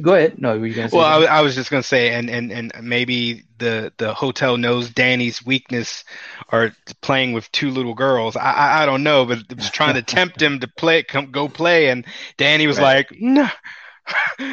Go 0.02 0.16
ahead 0.16 0.40
no 0.40 0.58
were 0.58 0.68
you 0.68 0.74
gonna 0.76 0.90
say 0.90 0.98
Well, 0.98 1.26
I. 1.28 1.38
I 1.40 1.42
was 1.42 1.56
just 1.56 1.70
gonna 1.70 1.84
say, 1.84 2.14
and, 2.14 2.30
and 2.30 2.52
and 2.52 2.72
maybe 2.82 3.44
the 3.58 3.94
the 3.98 4.14
hotel 4.14 4.58
knows 4.58 4.90
Danny's 4.90 5.46
weakness, 5.46 6.04
or 6.52 6.72
playing 7.02 7.34
with 7.34 7.52
two 7.52 7.70
little 7.70 7.94
girls. 7.94 8.36
I 8.36 8.52
I, 8.52 8.84
I 8.84 8.86
don't 8.86 9.04
know, 9.04 9.26
but 9.26 9.40
it 9.50 9.56
was 9.58 9.70
trying 9.70 9.96
to 9.96 10.02
tempt 10.02 10.42
him 10.42 10.60
to 10.62 10.68
play, 10.68 11.04
come 11.04 11.32
go 11.32 11.48
play, 11.48 11.90
and 11.90 12.06
Danny 12.38 12.68
was 12.68 12.80
Right. 12.80 13.06
like, 13.10 13.12
no. 13.20 13.50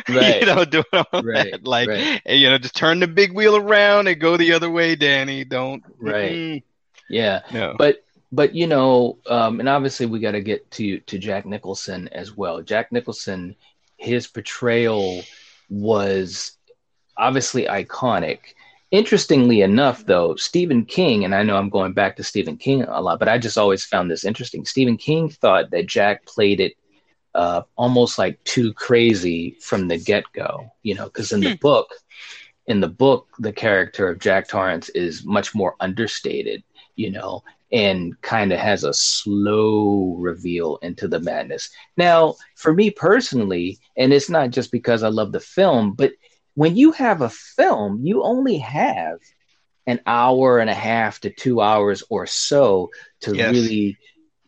Right. 0.09 0.43
you 0.43 0.47
know, 0.47 0.65
doing 0.65 0.85
all 0.93 1.23
Right, 1.23 1.53
that, 1.53 1.67
like, 1.67 1.89
right. 1.89 2.21
you 2.27 2.51
know, 2.51 2.59
just 2.59 2.77
turn 2.77 3.01
the 3.01 3.07
big 3.09 3.33
wheel 3.33 3.57
around 3.57 4.07
and 4.09 4.21
go 4.21 4.37
the 4.37 4.53
other 4.53 4.71
way, 4.71 4.97
Danny. 4.97 5.45
Don't, 5.45 5.83
Right. 5.99 6.43
mm-mm. 6.43 6.63
yeah 7.09 7.43
no, 7.51 7.77
but 7.77 8.05
but 8.33 8.55
you 8.55 8.67
know 8.67 9.19
um 9.29 9.61
and 9.61 9.69
obviously 9.69 10.07
we 10.07 10.21
got 10.21 10.33
to 10.33 10.41
get 10.41 10.71
to 10.73 11.01
to 11.01 11.19
jack 11.19 11.47
nicholson 11.47 12.09
as 12.09 12.37
well 12.37 12.63
jack 12.63 12.93
nicholson 12.93 13.57
his 13.97 14.27
portrayal 14.27 15.23
was 15.69 16.57
obviously 17.17 17.65
iconic. 17.65 18.39
Interestingly 18.93 19.63
enough 19.63 20.07
though 20.07 20.37
stephen 20.37 20.85
king 20.85 21.25
and 21.25 21.35
i 21.35 21.43
know 21.43 21.57
i'm 21.57 21.69
going 21.69 21.93
back 21.93 22.17
to 22.17 22.23
stephen 22.23 22.57
king 22.57 22.83
a 22.83 23.01
lot 23.01 23.19
but 23.19 23.29
i 23.29 23.37
just 23.37 23.59
always 23.59 23.85
found 23.85 24.09
this 24.09 24.25
interesting. 24.25 24.65
Stephen 24.65 24.97
king 24.97 25.29
thought 25.29 25.71
that 25.71 25.87
jack 25.87 26.25
played 26.25 26.61
it 26.61 26.75
uh, 27.35 27.63
almost 27.77 28.17
like 28.17 28.43
too 28.45 28.73
crazy 28.73 29.59
from 29.61 29.89
the 29.89 29.99
get-go 29.99 30.71
you 30.83 30.95
know 30.95 31.05
because 31.07 31.33
in 31.33 31.41
the 31.41 31.57
book 31.57 31.91
in 32.67 32.81
the 32.81 32.89
book 32.89 33.29
the 33.41 33.53
character 33.53 34.09
of 34.09 34.21
jack 34.21 34.49
torrance 34.49 34.89
is 34.91 35.25
much 35.25 35.55
more 35.55 35.75
understated 35.81 36.63
you 36.95 37.11
know 37.11 37.43
and 37.73 38.21
kind 38.23 38.53
of 38.53 38.59
has 38.59 38.85
a 38.85 38.93
slow 38.95 40.15
reveal 40.19 40.77
into 40.83 41.09
the 41.09 41.21
madness. 41.21 41.71
Now, 41.97 42.37
for 42.57 42.73
me 42.73 42.91
personally, 42.91 43.79
and 43.97 44.13
it's 44.13 44.31
not 44.31 44.51
just 44.51 44.71
because 44.71 45.03
I 45.03 45.09
love 45.09 45.33
the 45.33 45.41
film, 45.41 45.93
but 45.93 46.13
when 46.55 46.77
you 46.77 46.93
have 46.93 47.23
a 47.23 47.31
film, 47.31 48.01
you 48.03 48.23
only 48.23 48.59
have 48.59 49.19
an 49.87 50.01
hour 50.07 50.59
and 50.59 50.71
a 50.71 50.75
half 50.75 51.21
to 51.21 51.31
two 51.31 51.61
hours 51.61 52.03
or 52.11 52.27
so 52.27 52.91
to 53.21 53.35
Yes. 53.35 53.47
really 53.49 53.99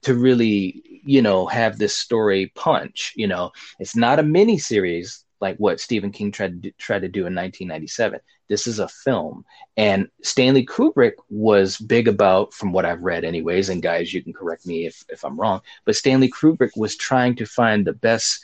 to 0.02 0.14
really 0.14 0.83
you 1.04 1.22
know 1.22 1.46
have 1.46 1.78
this 1.78 1.96
story 1.96 2.52
punch 2.54 3.12
you 3.16 3.26
know 3.26 3.50
it's 3.78 3.96
not 3.96 4.18
a 4.18 4.22
mini 4.22 4.59
series 4.59 5.24
like 5.40 5.57
what 5.59 5.81
stephen 5.81 6.11
king 6.12 6.31
tried 6.33 6.48
to 6.62 6.70
do, 6.70 6.72
tried 6.78 7.00
to 7.02 7.09
do 7.09 7.26
in 7.26 7.35
1997 7.35 8.20
this 8.48 8.66
is 8.66 8.78
a 8.78 8.88
film. 8.88 9.44
And 9.76 10.08
stanley 10.22 10.66
kubrick 10.66 11.14
was 11.30 11.78
big 11.78 12.08
about 12.08 12.52
from 12.52 12.72
what 12.72 12.84
i've 12.84 13.02
read 13.02 13.24
anyways 13.24 13.68
and 13.68 13.82
guys 13.82 14.12
you 14.12 14.22
can 14.22 14.32
correct 14.32 14.66
me 14.66 14.87
if, 14.87 15.04
if 15.08 15.24
i'm 15.24 15.38
wrong 15.38 15.61
but 15.84 15.94
stanley 15.94 16.28
kubrick 16.28 16.76
was 16.76 16.96
trying 16.96 17.37
to 17.37 17.46
find 17.46 17.87
the 17.87 17.92
best 17.92 18.40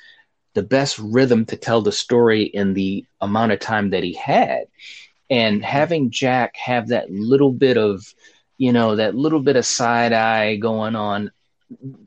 the 0.54 0.62
best 0.62 0.98
rhythm 0.98 1.44
to 1.46 1.56
tell 1.56 1.82
the 1.82 1.92
story 1.92 2.44
in 2.44 2.74
the 2.74 3.04
amount 3.20 3.52
of 3.52 3.58
time 3.58 3.90
that 3.90 4.04
he 4.04 4.14
had. 4.14 4.66
And 5.28 5.64
having 5.64 6.10
jack 6.10 6.56
have 6.56 6.88
that 6.88 7.10
little 7.10 7.52
bit 7.52 7.76
of 7.76 8.14
you 8.56 8.72
know 8.72 8.96
that 8.96 9.16
little 9.16 9.40
bit 9.40 9.56
of 9.56 9.66
side 9.66 10.12
eye 10.12 10.56
going 10.56 10.94
on 10.94 11.32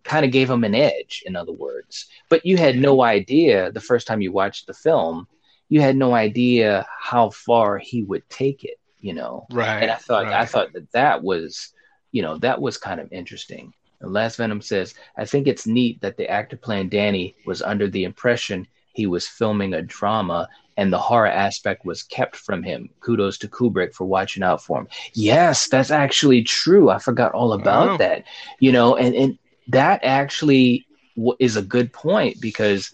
kind 0.04 0.24
of 0.24 0.32
gave 0.32 0.50
him 0.50 0.64
an 0.64 0.74
edge 0.74 1.24
in 1.26 1.36
other 1.36 1.52
words. 1.52 2.08
But 2.30 2.46
you 2.46 2.58
had 2.58 2.78
no 2.78 3.02
idea 3.04 3.72
the 3.72 3.82
first 3.82 4.08
time 4.08 4.22
you 4.22 4.32
watched 4.32 4.66
the 4.66 4.74
film 4.74 5.28
you 5.70 5.82
had 5.82 5.96
no 5.96 6.14
idea 6.14 6.86
how 7.00 7.30
far 7.30 7.78
he 7.78 8.04
would 8.04 8.28
take 8.30 8.64
it 8.64 8.80
you 9.00 9.14
know 9.14 9.46
right. 9.52 9.84
and 9.84 9.92
I 9.92 9.96
thought 9.96 10.26
I 10.28 10.46
thought 10.46 10.74
that 10.74 10.92
that 10.94 11.24
was, 11.24 11.74
you 12.12 12.22
know, 12.22 12.38
that 12.40 12.60
was 12.62 12.78
kind 12.78 13.00
of 13.00 13.12
interesting. 13.12 13.74
And 14.02 14.14
Last 14.14 14.38
Venom 14.38 14.62
says, 14.62 14.94
I 15.18 15.26
think 15.26 15.48
it's 15.48 15.68
neat 15.68 16.02
that 16.02 16.18
the 16.18 16.30
actor 16.30 16.58
playing 16.58 16.90
Danny 16.90 17.36
was 17.46 17.62
under 17.62 17.88
the 17.88 18.04
impression 18.06 18.68
he 18.94 19.06
was 19.06 19.28
filming 19.28 19.74
a 19.74 19.82
drama 19.82 20.48
and 20.78 20.92
the 20.92 20.98
horror 20.98 21.28
aspect 21.28 21.86
was 21.86 22.04
kept 22.04 22.36
from 22.36 22.64
him. 22.64 22.90
Kudos 23.02 23.38
to 23.40 23.48
Kubrick 23.48 23.94
for 23.94 24.06
watching 24.06 24.44
out 24.44 24.64
for 24.64 24.80
him. 24.80 24.88
Yes, 25.14 25.68
that's 25.68 25.92
actually 25.92 26.44
true. 26.44 26.90
I 26.90 26.98
forgot 27.00 27.34
all 27.34 27.54
about 27.54 27.88
Wow. 27.90 27.98
that. 27.98 28.24
You 28.60 28.72
know, 28.72 28.96
and 28.96 29.14
and 29.16 29.38
that 29.70 30.00
actually 30.04 30.88
w- 31.16 31.38
is 31.40 31.56
a 31.56 31.62
good 31.62 31.92
point 31.94 32.40
because 32.42 32.92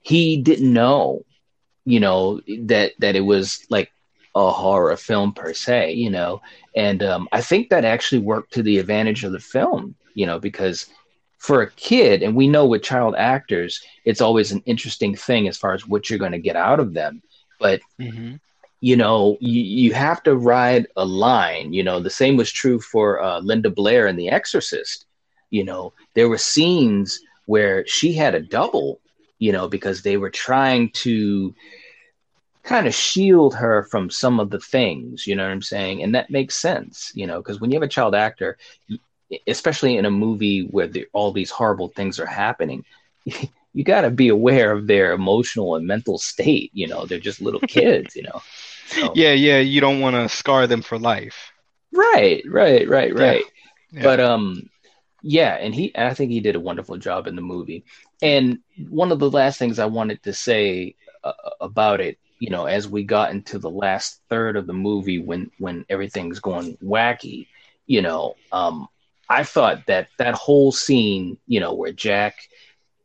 he 0.00 0.36
didn't 0.38 0.72
know, 0.72 1.24
you 1.84 2.00
know, 2.00 2.40
that 2.64 2.92
that 2.98 3.16
it 3.16 3.20
was 3.22 3.64
like 3.70 3.90
a 4.34 4.50
horror 4.50 4.96
film 4.96 5.32
per 5.32 5.52
se, 5.52 5.92
you 5.92 6.10
know. 6.10 6.40
And 6.76 7.02
um, 7.02 7.28
I 7.32 7.40
think 7.40 7.70
that 7.70 7.84
actually 7.84 8.20
worked 8.20 8.52
to 8.54 8.62
the 8.62 8.78
advantage 8.78 9.24
of 9.24 9.32
the 9.32 9.40
film, 9.40 9.94
you 10.14 10.26
know, 10.26 10.38
because 10.38 10.86
for 11.38 11.62
a 11.62 11.70
kid, 11.72 12.22
and 12.22 12.34
we 12.34 12.48
know 12.48 12.66
with 12.66 12.82
child 12.82 13.14
actors, 13.16 13.80
it's 14.04 14.20
always 14.20 14.52
an 14.52 14.62
interesting 14.66 15.14
thing 15.14 15.48
as 15.48 15.56
far 15.56 15.74
as 15.74 15.86
what 15.86 16.08
you're 16.08 16.18
going 16.18 16.32
to 16.32 16.38
get 16.38 16.56
out 16.56 16.80
of 16.80 16.94
them. 16.94 17.22
But 17.58 17.80
Mhm. 17.98 18.40
you 18.80 18.96
know, 18.96 19.36
you, 19.40 19.60
you 19.62 19.92
have 19.94 20.22
to 20.24 20.36
ride 20.36 20.86
a 20.96 21.04
line. 21.04 21.72
You 21.72 21.82
know, 21.82 22.00
the 22.00 22.10
same 22.10 22.36
was 22.36 22.50
true 22.52 22.80
for 22.80 23.22
uh, 23.22 23.40
Linda 23.40 23.70
Blair 23.70 24.06
in 24.06 24.16
The 24.16 24.28
Exorcist. 24.30 25.06
You 25.50 25.64
know, 25.64 25.92
there 26.14 26.28
were 26.28 26.38
scenes 26.38 27.20
where 27.46 27.86
she 27.86 28.12
had 28.12 28.34
a 28.34 28.40
double, 28.40 29.00
you 29.38 29.52
know, 29.52 29.68
because 29.68 30.02
they 30.02 30.16
were 30.16 30.30
trying 30.30 30.90
to 30.90 31.54
kind 32.62 32.86
of 32.86 32.94
shield 32.94 33.54
her 33.54 33.82
from 33.84 34.08
some 34.10 34.40
of 34.40 34.50
the 34.50 34.60
things, 34.60 35.26
you 35.26 35.36
know 35.36 35.44
what 35.44 35.52
I'm 35.52 35.62
saying? 35.62 36.02
And 36.02 36.14
that 36.14 36.30
makes 36.30 36.56
sense, 36.56 37.12
you 37.14 37.26
know, 37.26 37.38
because 37.38 37.60
when 37.60 37.70
you 37.70 37.76
have 37.76 37.82
a 37.82 37.88
child 37.88 38.14
actor, 38.14 38.56
especially 39.46 39.96
in 39.96 40.06
a 40.06 40.10
movie 40.10 40.62
where 40.70 40.86
the, 40.86 41.06
all 41.12 41.32
these 41.32 41.50
horrible 41.50 41.88
things 41.88 42.18
are 42.18 42.26
happening, 42.26 42.84
you 43.74 43.84
got 43.84 44.02
to 44.02 44.10
be 44.10 44.28
aware 44.28 44.72
of 44.72 44.86
their 44.86 45.12
emotional 45.12 45.76
and 45.76 45.86
mental 45.86 46.16
state. 46.16 46.70
You 46.72 46.86
know, 46.86 47.04
they're 47.04 47.18
just 47.18 47.42
little 47.42 47.60
kids, 47.68 48.16
you 48.16 48.22
know. 48.22 48.42
So- 48.86 49.12
Yeah, 49.14 49.32
yeah. 49.32 49.58
You 49.58 49.80
don't 49.80 50.00
want 50.00 50.14
to 50.16 50.34
scar 50.34 50.66
them 50.66 50.80
for 50.82 50.98
life. 50.98 51.52
Right, 51.92 52.42
right, 52.48 52.88
right, 52.88 53.14
Yeah. 53.14 53.22
right. 53.24 53.44
Yeah. 53.92 54.02
But 54.02 54.20
um, 54.20 54.70
yeah, 55.26 55.54
and 55.54 55.74
he 55.74 55.90
I 55.96 56.12
think 56.12 56.30
he 56.30 56.40
did 56.40 56.54
a 56.54 56.60
wonderful 56.60 56.98
job 56.98 57.26
in 57.26 57.34
the 57.34 57.40
movie. 57.40 57.84
And 58.20 58.58
one 58.90 59.10
of 59.10 59.18
the 59.18 59.30
last 59.30 59.58
things 59.58 59.78
I 59.78 59.86
wanted 59.86 60.22
to 60.24 60.34
say 60.34 60.96
uh, 61.24 61.32
about 61.62 62.02
it, 62.02 62.18
you 62.40 62.50
know, 62.50 62.66
as 62.66 62.86
we 62.86 63.04
got 63.04 63.30
into 63.30 63.58
the 63.58 63.70
last 63.70 64.20
third 64.28 64.54
of 64.56 64.66
the 64.66 64.74
movie 64.74 65.18
when 65.18 65.50
when 65.58 65.86
everything's 65.88 66.40
going 66.40 66.76
wacky, 66.76 67.46
you 67.86 68.02
know, 68.02 68.34
um, 68.52 68.86
I 69.26 69.44
thought 69.44 69.86
that 69.86 70.08
that 70.18 70.34
whole 70.34 70.72
scene, 70.72 71.38
you 71.46 71.58
know, 71.58 71.72
where 71.72 71.92
Jack 71.92 72.36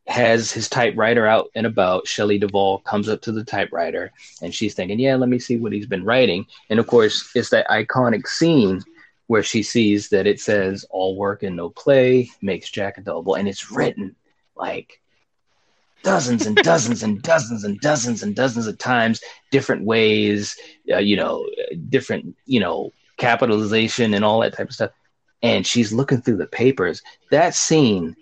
has 0.06 0.52
his 0.52 0.68
typewriter 0.68 1.26
out 1.26 1.50
and 1.56 1.66
about. 1.66 2.06
Shelley 2.06 2.38
Duvall 2.38 2.80
comes 2.80 3.08
up 3.08 3.22
to 3.22 3.32
the 3.32 3.46
typewriter 3.46 4.12
and 4.42 4.54
she's 4.54 4.74
thinking, 4.74 5.00
yeah, 5.00 5.16
let 5.16 5.30
me 5.30 5.40
see 5.40 5.56
what 5.56 5.72
he's 5.72 5.88
been 5.88 6.04
writing. 6.04 6.48
And 6.70 6.82
of 6.82 6.88
course, 6.88 7.32
it's 7.34 7.52
that 7.52 7.68
iconic 7.70 8.28
scene 8.28 8.84
where 9.30 9.44
she 9.44 9.62
sees 9.62 10.10
that 10.10 10.26
it 10.26 10.40
says 10.40 10.88
all 10.90 11.16
work 11.16 11.44
and 11.44 11.56
no 11.56 11.70
play 11.70 12.28
makes 12.42 12.68
Jack 12.68 12.98
a 12.98 13.02
dull 13.02 13.22
boy. 13.22 13.36
And 13.36 13.48
it's 13.48 13.72
written 13.72 14.16
like 14.56 15.00
dozens 16.02 16.48
and 16.48 16.56
dozens 16.56 17.04
and 17.04 17.22
dozens 17.22 17.64
and 17.64 17.80
dozens 17.80 18.24
and 18.24 18.36
dozens 18.36 18.66
of 18.66 18.80
times, 18.80 19.22
different 19.52 19.86
ways, 19.86 20.58
uh, 20.92 20.98
you 20.98 21.16
know, 21.16 21.48
different, 21.90 22.36
you 22.48 22.60
know, 22.60 22.92
capitalization 23.18 24.16
and 24.16 24.26
all 24.26 24.40
that 24.40 24.56
type 24.56 24.70
of 24.70 24.74
stuff. 24.74 24.92
And 25.44 25.64
she's 25.66 25.94
looking 25.94 26.24
through 26.24 26.38
the 26.38 26.48
papers. 26.48 27.04
That 27.30 27.54
scene 27.54 28.16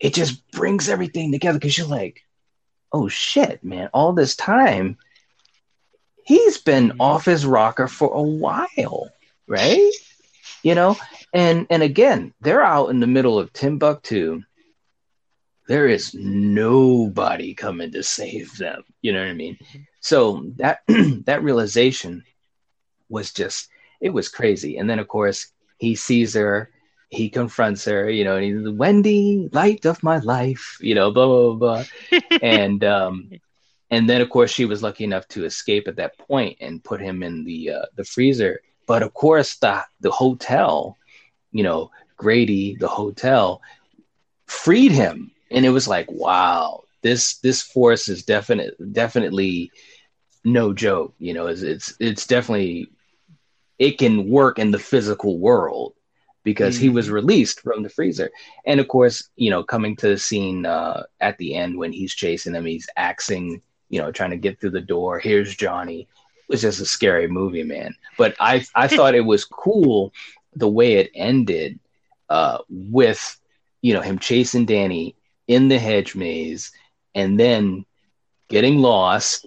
it 0.00 0.14
just 0.14 0.50
brings 0.52 0.88
everything 0.88 1.32
together 1.32 1.58
because 1.58 1.76
you're 1.76 1.86
like, 1.86 2.24
oh 2.92 3.08
shit, 3.08 3.62
man, 3.62 3.90
all 3.92 4.14
this 4.14 4.36
time 4.36 4.96
he's 6.24 6.56
been 6.56 6.94
off 6.98 7.26
his 7.26 7.44
rocker 7.44 7.88
for 7.88 8.08
a 8.14 8.22
while, 8.22 9.10
right? 9.48 9.92
You 10.62 10.74
know, 10.74 10.96
and 11.32 11.66
and 11.70 11.82
again, 11.82 12.34
they're 12.40 12.62
out 12.62 12.90
in 12.90 13.00
the 13.00 13.06
middle 13.06 13.38
of 13.38 13.52
Timbuktu. 13.52 14.42
There 15.66 15.86
is 15.86 16.14
nobody 16.14 17.54
coming 17.54 17.92
to 17.92 18.02
save 18.02 18.56
them. 18.56 18.84
You 19.02 19.12
know 19.12 19.20
what 19.20 19.28
I 19.28 19.34
mean? 19.34 19.58
So 20.00 20.44
that 20.56 20.80
that 21.26 21.42
realization 21.42 22.24
was 23.08 23.32
just 23.32 23.68
it 24.00 24.10
was 24.10 24.28
crazy. 24.28 24.78
And 24.78 24.88
then 24.88 24.98
of 24.98 25.08
course 25.08 25.48
he 25.78 25.94
sees 25.94 26.34
her 26.34 26.70
he 27.10 27.30
confronts 27.30 27.84
her, 27.86 28.10
you 28.10 28.24
know, 28.24 28.36
and 28.36 28.44
he's 28.44 28.68
Wendy, 28.68 29.48
light 29.52 29.86
of 29.86 30.02
my 30.02 30.18
life, 30.18 30.76
you 30.80 30.94
know, 30.94 31.10
blah 31.10 31.26
blah 31.26 31.54
blah, 31.54 31.84
and 32.42 32.84
um, 32.84 33.30
and 33.90 34.08
then 34.08 34.20
of 34.20 34.28
course 34.30 34.50
she 34.50 34.66
was 34.66 34.82
lucky 34.82 35.04
enough 35.04 35.26
to 35.28 35.44
escape 35.44 35.88
at 35.88 35.96
that 35.96 36.18
point 36.18 36.58
and 36.60 36.84
put 36.84 37.00
him 37.00 37.22
in 37.22 37.44
the 37.44 37.70
uh, 37.70 37.86
the 37.96 38.04
freezer. 38.04 38.60
But 38.88 39.04
of 39.04 39.14
course 39.14 39.56
the 39.58 39.84
the 40.00 40.10
hotel, 40.10 40.96
you 41.52 41.62
know, 41.62 41.92
Grady, 42.16 42.74
the 42.74 42.88
hotel, 42.88 43.62
freed 44.46 44.90
him, 44.90 45.30
and 45.50 45.64
it 45.64 45.70
was 45.70 45.86
like, 45.86 46.10
wow, 46.10 46.82
this 47.02 47.38
this 47.38 47.62
force 47.62 48.08
is 48.08 48.24
definite 48.24 48.74
definitely 48.92 49.70
no 50.42 50.72
joke. 50.72 51.14
You 51.18 51.34
know, 51.34 51.46
it's 51.46 51.62
it's, 51.62 51.94
it's 52.00 52.26
definitely 52.26 52.90
it 53.78 53.98
can 53.98 54.28
work 54.28 54.58
in 54.58 54.70
the 54.70 54.78
physical 54.78 55.38
world 55.38 55.92
because 56.42 56.76
mm-hmm. 56.76 56.84
he 56.84 56.88
was 56.88 57.06
mm-hmm. 57.06 57.16
released 57.16 57.60
from 57.60 57.82
the 57.82 57.90
freezer. 57.90 58.30
And 58.64 58.80
of 58.80 58.88
course, 58.88 59.28
you 59.36 59.50
know, 59.50 59.62
coming 59.62 59.96
to 59.96 60.08
the 60.08 60.18
scene 60.18 60.64
uh, 60.64 61.02
at 61.20 61.36
the 61.36 61.54
end 61.54 61.76
when 61.76 61.92
he's 61.92 62.14
chasing 62.14 62.54
him, 62.54 62.64
he's 62.64 62.88
axing, 62.96 63.60
you 63.90 64.00
know, 64.00 64.10
trying 64.10 64.30
to 64.30 64.38
get 64.38 64.58
through 64.58 64.70
the 64.70 64.80
door. 64.80 65.18
Here's 65.18 65.54
Johnny. 65.54 66.08
It 66.48 66.52
was 66.52 66.62
just 66.62 66.80
a 66.80 66.86
scary 66.86 67.28
movie, 67.28 67.62
man. 67.62 67.94
But 68.16 68.34
I 68.40 68.64
I 68.74 68.88
thought 68.88 69.14
it 69.14 69.24
was 69.24 69.44
cool 69.44 70.12
the 70.54 70.68
way 70.68 70.94
it 70.94 71.10
ended 71.14 71.78
uh, 72.28 72.58
with, 72.68 73.38
you 73.82 73.94
know, 73.94 74.00
him 74.00 74.18
chasing 74.18 74.66
Danny 74.66 75.14
in 75.46 75.68
the 75.68 75.78
hedge 75.78 76.14
maze 76.14 76.72
and 77.14 77.38
then 77.38 77.84
getting 78.48 78.78
lost. 78.78 79.46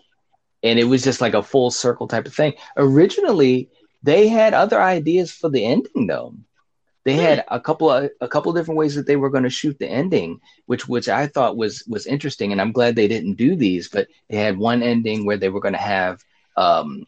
And 0.64 0.80
it 0.80 0.84
was 0.84 1.04
just 1.04 1.22
like 1.22 1.34
a 1.34 1.44
full 1.44 1.72
circle 1.72 2.08
type 2.08 2.28
of 2.28 2.36
thing. 2.36 2.54
Originally, 2.78 3.70
they 4.04 4.28
had 4.28 4.54
other 4.54 4.80
ideas 4.80 5.32
for 5.32 5.50
the 5.50 5.66
ending, 5.66 6.08
though 6.08 6.36
they 7.04 7.14
had 7.14 7.44
a 7.48 7.60
couple 7.60 7.90
of 7.90 8.10
a 8.22 8.28
couple 8.28 8.52
of 8.52 8.56
different 8.56 8.78
ways 8.78 8.96
that 8.96 9.08
they 9.08 9.16
were 9.16 9.30
going 9.30 9.44
to 9.44 9.50
shoot 9.50 9.78
the 9.80 9.88
ending 9.88 10.40
which 10.66 10.88
which 10.88 11.10
i 11.10 11.28
thought 11.28 11.58
was 11.58 11.84
was 11.88 12.06
interesting 12.06 12.52
and 12.52 12.62
i'm 12.62 12.72
glad 12.72 12.96
they 12.96 13.08
didn't 13.08 13.36
do 13.36 13.56
these 13.56 13.90
but 13.90 14.08
they 14.30 14.38
had 14.38 14.58
one 14.58 14.84
ending 14.84 15.26
where 15.26 15.38
they 15.38 15.50
were 15.50 15.60
going 15.60 15.74
to 15.74 15.80
have 15.80 16.24
um, 16.58 17.06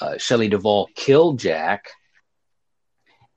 uh, 0.00 0.18
shelley 0.18 0.48
duvall 0.48 0.88
kill 0.94 1.34
jack 1.34 1.90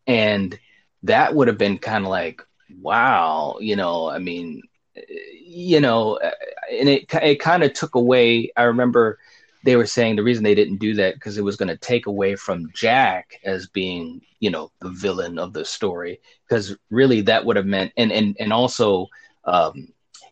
and 0.06 0.58
that 1.04 1.36
would 1.36 1.48
have 1.48 1.58
been 1.58 1.78
kind 1.78 2.04
of 2.04 2.10
like 2.10 2.42
wow 2.82 3.58
you 3.60 3.76
know 3.76 4.10
i 4.10 4.20
mean 4.20 4.62
you 5.46 5.80
know 5.80 6.18
uh, 6.18 6.32
and 6.72 6.90
it, 6.90 7.06
it 7.22 7.40
kind 7.40 7.64
of 7.64 7.74
took 7.74 7.96
away 7.96 8.52
i 8.58 8.64
remember 8.64 9.18
they 9.68 9.76
were 9.76 9.86
saying 9.86 10.16
the 10.16 10.24
reason 10.24 10.46
they 10.46 10.56
didn't 10.56 10.78
do 10.78 10.94
that 10.94 11.16
because 11.16 11.38
it 11.38 11.44
was 11.44 11.58
going 11.58 11.68
to 11.68 11.76
take 11.78 12.06
away 12.06 12.38
from 12.38 12.72
Jack 12.74 13.38
as 13.44 13.68
being, 13.68 14.22
you 14.40 14.50
know, 14.50 14.72
the 14.80 14.90
villain 14.90 15.38
of 15.38 15.52
the 15.52 15.66
story. 15.66 16.22
Because 16.48 16.78
really, 16.90 17.20
that 17.22 17.44
would 17.44 17.58
have 17.58 17.66
meant, 17.66 17.92
and 17.98 18.12
and 18.12 18.38
and 18.40 18.54
also, 18.54 19.08
um, 19.44 19.90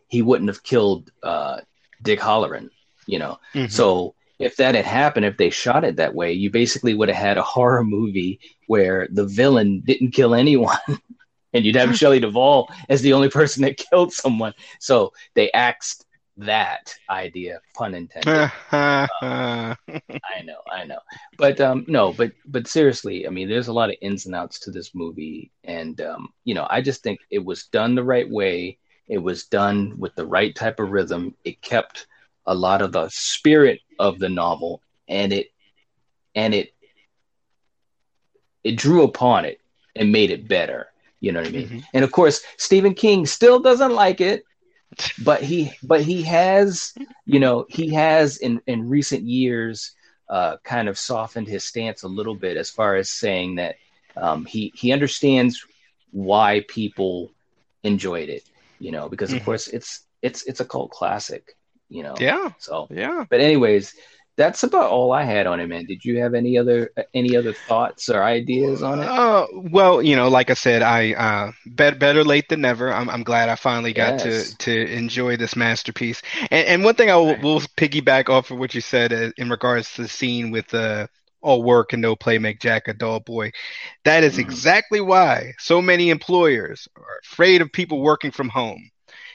he 0.08 0.22
wouldn't 0.22 0.48
have 0.48 0.62
killed 0.62 1.10
uh, 1.22 1.60
Dick 2.00 2.18
Hallorann, 2.18 2.70
you 3.06 3.18
know. 3.18 3.38
Mm-hmm. 3.52 3.68
So 3.68 4.14
if 4.38 4.56
that 4.56 4.74
had 4.74 4.84
happened, 4.84 5.26
if 5.26 5.36
they 5.36 5.50
shot 5.50 5.84
it 5.84 5.96
that 5.96 6.14
way, 6.14 6.32
you 6.32 6.50
basically 6.50 6.94
would 6.94 7.08
have 7.08 7.16
had 7.16 7.38
a 7.38 7.42
horror 7.42 7.84
movie 7.84 8.40
where 8.66 9.08
the 9.10 9.26
villain 9.26 9.82
didn't 9.84 10.12
kill 10.12 10.34
anyone. 10.34 10.76
and 11.52 11.64
you'd 11.64 11.76
have 11.76 11.96
Shelley 11.96 12.20
Duvall 12.20 12.70
as 12.88 13.00
the 13.02 13.14
only 13.14 13.30
person 13.30 13.62
that 13.62 13.78
killed 13.78 14.12
someone. 14.12 14.52
So 14.78 15.12
they 15.34 15.50
axed 15.52 16.04
that 16.38 16.94
idea, 17.08 17.60
pun 17.74 17.94
intended. 17.94 18.50
I 18.72 19.76
know, 20.44 20.60
I 20.70 20.84
know, 20.84 20.98
but 21.38 21.60
um, 21.60 21.84
no, 21.88 22.12
but 22.12 22.32
but 22.44 22.68
seriously, 22.68 23.26
I 23.26 23.30
mean, 23.30 23.48
there's 23.48 23.68
a 23.68 23.72
lot 23.72 23.88
of 23.88 23.96
ins 24.02 24.26
and 24.26 24.34
outs 24.34 24.60
to 24.60 24.70
this 24.70 24.94
movie, 24.94 25.50
and 25.64 25.98
um, 26.02 26.28
you 26.44 26.54
know, 26.54 26.66
I 26.68 26.82
just 26.82 27.02
think 27.02 27.20
it 27.30 27.44
was 27.44 27.64
done 27.64 27.94
the 27.94 28.04
right 28.04 28.28
way. 28.28 28.78
It 29.08 29.18
was 29.18 29.46
done 29.46 29.94
with 29.98 30.14
the 30.14 30.26
right 30.26 30.54
type 30.54 30.80
of 30.80 30.90
rhythm. 30.90 31.34
It 31.44 31.62
kept 31.62 32.06
a 32.46 32.54
lot 32.54 32.82
of 32.82 32.92
the 32.92 33.08
spirit 33.08 33.80
of 33.98 34.18
the 34.18 34.28
novel, 34.28 34.82
and 35.08 35.32
it 35.32 35.48
and 36.34 36.54
it 36.54 36.72
it 38.64 38.76
drew 38.76 39.02
upon 39.02 39.44
it 39.44 39.60
and 39.94 40.12
made 40.12 40.30
it 40.30 40.48
better. 40.48 40.88
You 41.20 41.32
know 41.32 41.40
what 41.40 41.48
I 41.48 41.52
mean? 41.52 41.66
Mm-hmm. 41.66 41.78
And 41.94 42.04
of 42.04 42.12
course, 42.12 42.42
Stephen 42.56 42.94
King 42.94 43.26
still 43.26 43.60
doesn't 43.60 43.92
like 43.92 44.20
it 44.20 44.44
but 45.22 45.42
he 45.42 45.72
but 45.82 46.00
he 46.02 46.22
has 46.22 46.94
you 47.24 47.40
know 47.40 47.66
he 47.68 47.92
has 47.92 48.38
in 48.38 48.60
in 48.66 48.88
recent 48.88 49.22
years 49.22 49.92
uh, 50.28 50.56
kind 50.64 50.88
of 50.88 50.98
softened 50.98 51.46
his 51.46 51.62
stance 51.62 52.02
a 52.02 52.08
little 52.08 52.34
bit 52.34 52.56
as 52.56 52.68
far 52.68 52.96
as 52.96 53.10
saying 53.10 53.56
that 53.56 53.76
um, 54.16 54.44
he 54.44 54.72
he 54.74 54.92
understands 54.92 55.64
why 56.10 56.64
people 56.68 57.30
enjoyed 57.82 58.28
it 58.28 58.48
you 58.78 58.90
know 58.90 59.08
because 59.08 59.30
of 59.30 59.38
mm-hmm. 59.38 59.44
course 59.44 59.68
it's 59.68 60.06
it's 60.22 60.42
it's 60.44 60.60
a 60.60 60.64
cult 60.64 60.90
classic 60.90 61.56
you 61.88 62.02
know 62.02 62.14
yeah 62.18 62.50
so 62.58 62.86
yeah 62.90 63.24
but 63.28 63.40
anyways 63.40 63.94
that's 64.36 64.62
about 64.62 64.90
all 64.90 65.12
I 65.12 65.22
had 65.22 65.46
on 65.46 65.60
it, 65.60 65.66
man. 65.66 65.86
Did 65.86 66.04
you 66.04 66.20
have 66.20 66.34
any 66.34 66.58
other 66.58 66.90
any 67.14 67.36
other 67.36 67.54
thoughts 67.54 68.10
or 68.10 68.22
ideas 68.22 68.82
on 68.82 69.00
it? 69.00 69.08
Uh, 69.08 69.46
well, 69.52 70.02
you 70.02 70.14
know, 70.14 70.28
like 70.28 70.50
I 70.50 70.54
said, 70.54 70.82
I 70.82 71.14
uh, 71.14 71.52
better 71.64 71.96
better 71.96 72.22
late 72.22 72.48
than 72.50 72.60
never. 72.60 72.92
I'm, 72.92 73.08
I'm 73.08 73.22
glad 73.22 73.48
I 73.48 73.54
finally 73.56 73.94
got 73.94 74.24
yes. 74.24 74.50
to 74.50 74.56
to 74.58 74.92
enjoy 74.92 75.36
this 75.38 75.56
masterpiece. 75.56 76.20
And, 76.50 76.68
and 76.68 76.84
one 76.84 76.94
thing 76.94 77.10
I 77.10 77.16
will, 77.16 77.28
right. 77.28 77.42
will, 77.42 77.60
piggyback 77.60 78.28
off 78.28 78.50
of 78.50 78.58
what 78.58 78.74
you 78.74 78.82
said 78.82 79.12
uh, 79.12 79.32
in 79.38 79.48
regards 79.48 79.94
to 79.94 80.02
the 80.02 80.08
scene 80.08 80.50
with 80.50 80.72
uh, 80.74 81.06
all 81.40 81.62
work 81.62 81.94
and 81.94 82.02
no 82.02 82.14
play 82.14 82.38
make 82.38 82.60
Jack 82.60 82.88
a 82.88 82.94
dull 82.94 83.20
boy. 83.20 83.52
That 84.04 84.22
is 84.22 84.36
mm. 84.36 84.40
exactly 84.40 85.00
why 85.00 85.54
so 85.58 85.80
many 85.80 86.10
employers 86.10 86.88
are 86.94 87.20
afraid 87.24 87.62
of 87.62 87.72
people 87.72 88.02
working 88.02 88.32
from 88.32 88.50
home 88.50 88.90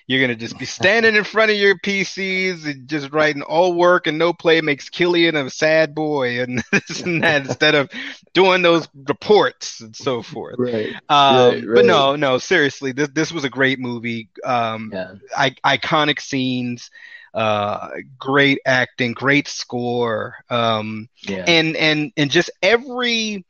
you're 0.07 0.21
gonna 0.21 0.35
just 0.35 0.57
be 0.57 0.65
standing 0.65 1.15
in 1.15 1.23
front 1.23 1.51
of 1.51 1.57
your 1.57 1.77
PCs 1.77 2.65
and 2.65 2.87
just 2.87 3.11
writing 3.11 3.41
all 3.41 3.73
work 3.73 4.07
and 4.07 4.17
no 4.17 4.33
play 4.33 4.61
makes 4.61 4.89
Kylian 4.89 5.35
a 5.35 5.49
sad 5.49 5.95
boy 5.95 6.41
and 6.41 6.63
this 6.71 7.01
and 7.01 7.23
that 7.23 7.45
instead 7.47 7.75
of 7.75 7.89
doing 8.33 8.61
those 8.61 8.87
reports 9.07 9.81
and 9.81 9.95
so 9.95 10.21
forth. 10.21 10.55
Right. 10.57 10.93
Um, 11.09 11.35
right, 11.35 11.53
right. 11.53 11.75
But 11.75 11.85
no, 11.85 12.15
no, 12.15 12.37
seriously, 12.37 12.91
this 12.91 13.09
this 13.09 13.31
was 13.31 13.43
a 13.43 13.49
great 13.49 13.79
movie. 13.79 14.29
Um, 14.43 14.91
yeah. 14.93 15.15
I, 15.35 15.51
iconic 15.65 16.19
scenes 16.19 16.89
uh 17.33 17.91
great 18.19 18.59
acting 18.65 19.13
great 19.13 19.47
score 19.47 20.35
um 20.49 21.07
yeah. 21.21 21.45
and 21.47 21.77
and 21.77 22.11
and 22.17 22.29
just 22.29 22.51
every 22.61 23.45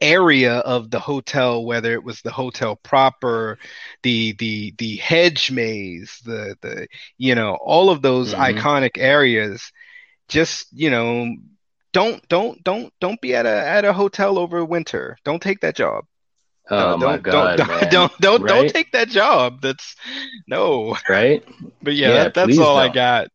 area 0.00 0.58
of 0.58 0.90
the 0.90 1.00
hotel, 1.00 1.64
whether 1.64 1.92
it 1.92 2.04
was 2.04 2.22
the 2.22 2.30
hotel 2.30 2.76
proper, 2.76 3.58
the 4.02 4.32
the 4.32 4.74
the 4.78 4.96
hedge 4.96 5.50
maze, 5.50 6.20
the 6.24 6.56
the 6.60 6.88
you 7.18 7.34
know 7.34 7.54
all 7.54 7.90
of 7.90 8.02
those 8.02 8.32
mm-hmm. 8.32 8.58
iconic 8.58 8.98
areas. 8.98 9.72
Just 10.28 10.68
you 10.72 10.90
know, 10.90 11.34
don't 11.92 12.26
don't 12.28 12.62
don't 12.62 12.92
don't 13.00 13.20
be 13.20 13.34
at 13.34 13.46
a 13.46 13.68
at 13.68 13.84
a 13.84 13.92
hotel 13.92 14.38
over 14.38 14.64
winter. 14.64 15.16
Don't 15.24 15.42
take 15.42 15.60
that 15.60 15.76
job. 15.76 16.04
Oh 16.70 16.96
No, 16.96 17.06
my 17.06 17.12
don't, 17.16 17.22
god, 17.22 17.56
don't, 17.58 17.68
man. 17.68 17.90
don't, 17.90 18.18
don't, 18.20 18.46
don't 18.46 18.68
take 18.68 18.92
that 18.92 19.08
job. 19.08 19.60
That's 19.60 19.96
no. 20.46 20.96
right? 21.08 21.44
But 21.82 21.94
yeah, 21.94 22.08
Yeah, 22.08 22.24
that, 22.24 22.34
that's 22.34 22.58
all 22.58 22.76
I 22.76 22.86
don't. 22.86 22.94
got. 22.94 23.28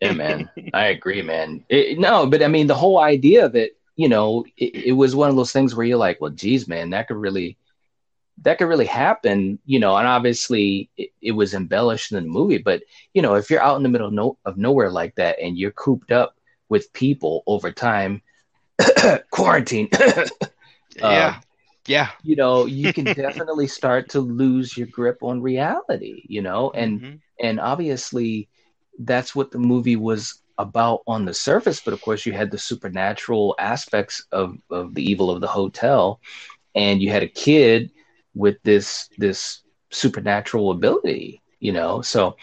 Yeah, 0.00 0.12
man. 0.12 0.50
I 0.74 0.86
agree, 0.86 1.22
man. 1.22 1.64
It, 1.68 1.98
no, 1.98 2.26
but 2.26 2.42
I 2.42 2.48
mean, 2.48 2.66
the 2.66 2.74
whole 2.74 2.98
idea 3.00 3.44
of 3.44 3.56
it, 3.56 3.76
you 3.96 4.08
know, 4.08 4.44
it, 4.56 4.86
it 4.88 4.92
was 4.92 5.14
one 5.14 5.30
of 5.30 5.36
those 5.36 5.52
things 5.52 5.74
where 5.74 5.86
you're 5.86 5.98
like, 5.98 6.20
well, 6.20 6.30
geez, 6.30 6.68
man, 6.68 6.90
that 6.90 7.08
could 7.08 7.16
really, 7.16 7.58
that 8.42 8.58
could 8.58 8.66
really 8.68 8.86
happen, 8.86 9.58
you 9.64 9.78
know. 9.78 9.96
And 9.96 10.06
obviously, 10.06 10.90
it, 10.96 11.10
it 11.20 11.32
was 11.32 11.54
embellished 11.54 12.12
in 12.12 12.22
the 12.22 12.28
movie, 12.30 12.58
but 12.58 12.82
you 13.14 13.22
know, 13.22 13.34
if 13.34 13.50
you're 13.50 13.62
out 13.62 13.76
in 13.76 13.82
the 13.82 13.88
middle 13.88 14.08
of, 14.08 14.12
no, 14.14 14.38
of 14.44 14.56
nowhere 14.56 14.90
like 14.90 15.14
that 15.16 15.38
and 15.40 15.56
you're 15.58 15.72
cooped 15.72 16.12
up 16.12 16.36
with 16.68 16.92
people 16.92 17.42
over 17.46 17.70
time, 17.72 18.22
quarantine, 19.30 19.88
yeah, 20.96 21.36
yeah. 21.86 22.10
you 22.22 22.36
know, 22.36 22.66
you 22.66 22.90
can 22.90 23.12
definitely 23.12 23.66
start 23.66 24.10
to 24.10 24.20
lose 24.20 24.76
your 24.76 24.86
grip 24.88 25.22
on 25.22 25.42
reality, 25.42 26.22
you 26.28 26.42
know, 26.42 26.70
and 26.74 27.02
Mhm. 27.02 27.20
and 27.40 27.60
obviously 27.60 28.48
that's 28.98 29.34
what 29.34 29.50
the 29.50 29.58
movie 29.58 29.96
was 29.96 30.40
about 30.58 31.02
on 31.06 31.24
the 31.24 31.34
surface 31.34 31.80
but 31.80 31.92
of 31.94 32.00
course 32.00 32.24
you 32.26 32.32
had 32.32 32.50
the 32.50 32.58
supernatural 32.58 33.54
aspects 33.58 34.24
of 34.32 34.56
of 34.70 34.94
the 34.94 35.02
evil 35.02 35.30
of 35.30 35.40
the 35.40 35.46
hotel 35.46 36.20
and 36.74 37.02
you 37.02 37.10
had 37.10 37.22
a 37.22 37.28
kid 37.28 37.90
with 38.34 38.56
this 38.62 39.08
this 39.18 39.62
supernatural 39.90 40.70
ability 40.70 41.42
you 41.64 41.72
know? 41.72 42.02
So 42.02 42.36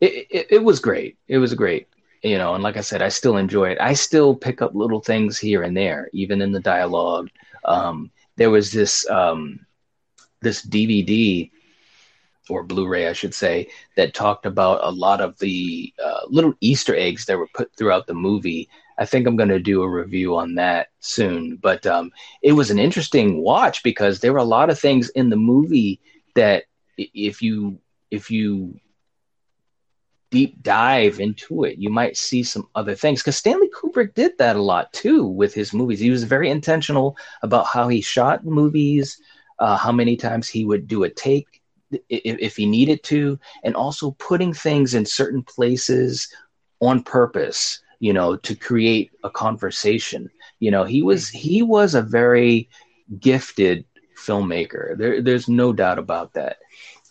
it, 0.00 0.26
it, 0.30 0.46
it 0.50 0.64
was 0.64 0.80
great. 0.80 1.18
It 1.28 1.38
was 1.38 1.54
great 1.54 1.88
you 2.22 2.38
know? 2.38 2.54
And 2.54 2.64
like 2.64 2.76
i 2.76 2.80
said 2.80 3.02
i 3.02 3.08
still 3.08 3.36
enjoy 3.36 3.68
it. 3.70 3.78
I 3.80 3.92
still 3.92 4.34
pick 4.34 4.62
up 4.62 4.74
little 4.74 5.00
things 5.00 5.38
here 5.38 5.62
and 5.62 5.76
there 5.76 6.08
even 6.12 6.40
in 6.40 6.52
the 6.52 6.60
dialogue. 6.60 7.28
Um 7.64 8.10
there 8.36 8.50
was 8.50 8.72
this 8.72 9.08
um 9.10 9.60
this 10.40 10.64
dvd 10.66 11.50
or 12.48 12.62
Blu-ray, 12.62 13.08
I 13.08 13.12
should 13.12 13.34
say, 13.34 13.68
that 13.96 14.14
talked 14.14 14.46
about 14.46 14.80
a 14.82 14.90
lot 14.90 15.20
of 15.20 15.38
the 15.38 15.92
uh, 16.04 16.20
little 16.28 16.54
Easter 16.60 16.94
eggs 16.96 17.26
that 17.26 17.38
were 17.38 17.48
put 17.54 17.74
throughout 17.76 18.06
the 18.06 18.14
movie. 18.14 18.68
I 18.98 19.04
think 19.04 19.26
I'm 19.26 19.36
going 19.36 19.50
to 19.50 19.58
do 19.58 19.82
a 19.82 19.88
review 19.88 20.36
on 20.36 20.54
that 20.54 20.88
soon. 21.00 21.56
But 21.56 21.86
um, 21.86 22.12
it 22.42 22.52
was 22.52 22.70
an 22.70 22.78
interesting 22.78 23.42
watch 23.42 23.82
because 23.82 24.20
there 24.20 24.32
were 24.32 24.38
a 24.38 24.44
lot 24.44 24.70
of 24.70 24.78
things 24.78 25.08
in 25.10 25.28
the 25.30 25.36
movie 25.36 26.00
that, 26.34 26.64
if 26.98 27.42
you 27.42 27.78
if 28.10 28.30
you 28.30 28.80
deep 30.30 30.62
dive 30.62 31.20
into 31.20 31.64
it, 31.64 31.78
you 31.78 31.90
might 31.90 32.16
see 32.16 32.42
some 32.42 32.66
other 32.74 32.94
things. 32.94 33.20
Because 33.20 33.36
Stanley 33.36 33.68
Kubrick 33.68 34.14
did 34.14 34.38
that 34.38 34.56
a 34.56 34.62
lot 34.62 34.92
too 34.92 35.26
with 35.26 35.52
his 35.52 35.72
movies. 35.72 36.00
He 36.00 36.10
was 36.10 36.24
very 36.24 36.50
intentional 36.50 37.16
about 37.42 37.66
how 37.66 37.88
he 37.88 38.00
shot 38.00 38.44
movies, 38.44 39.20
uh, 39.58 39.76
how 39.76 39.92
many 39.92 40.16
times 40.16 40.48
he 40.48 40.64
would 40.64 40.88
do 40.88 41.04
a 41.04 41.10
take 41.10 41.62
if, 41.90 42.00
if 42.08 42.56
he 42.56 42.66
needed 42.66 43.02
to, 43.04 43.38
and 43.64 43.74
also 43.74 44.12
putting 44.12 44.52
things 44.52 44.94
in 44.94 45.04
certain 45.04 45.42
places 45.42 46.28
on 46.80 47.02
purpose, 47.02 47.80
you 48.00 48.12
know, 48.12 48.36
to 48.36 48.54
create 48.54 49.10
a 49.24 49.30
conversation. 49.30 50.30
You 50.60 50.70
know, 50.70 50.84
he 50.84 51.02
was 51.02 51.28
he 51.28 51.62
was 51.62 51.94
a 51.94 52.02
very 52.02 52.68
gifted 53.20 53.84
filmmaker. 54.16 54.96
There, 54.96 55.22
there's 55.22 55.48
no 55.48 55.72
doubt 55.72 55.98
about 55.98 56.34
that. 56.34 56.58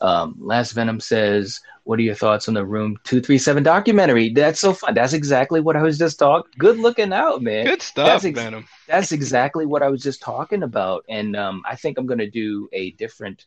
Um, 0.01 0.35
Last 0.39 0.73
Venom 0.73 0.99
says, 0.99 1.61
"What 1.83 1.99
are 1.99 2.03
your 2.03 2.15
thoughts 2.15 2.47
on 2.47 2.53
the 2.53 2.65
Room 2.65 2.97
Two 3.03 3.21
Three 3.21 3.37
Seven 3.37 3.63
documentary?" 3.63 4.29
That's 4.29 4.59
so 4.59 4.73
fun. 4.73 4.93
That's 4.93 5.13
exactly 5.13 5.61
what 5.61 5.75
I 5.75 5.81
was 5.81 5.97
just 5.97 6.19
talking. 6.19 6.51
Good 6.57 6.79
looking 6.79 7.13
out, 7.13 7.41
man. 7.41 7.65
Good 7.65 7.81
stuff, 7.81 8.07
That's 8.07 8.25
ex- 8.25 8.39
Venom. 8.39 8.67
That's 8.87 9.11
exactly 9.11 9.65
what 9.65 9.81
I 9.81 9.87
was 9.87 10.03
just 10.03 10.21
talking 10.21 10.63
about, 10.63 11.05
and 11.07 11.35
um, 11.35 11.63
I 11.65 11.75
think 11.75 11.97
I'm 11.97 12.05
going 12.05 12.19
to 12.19 12.29
do 12.29 12.67
a 12.73 12.91
different 12.91 13.45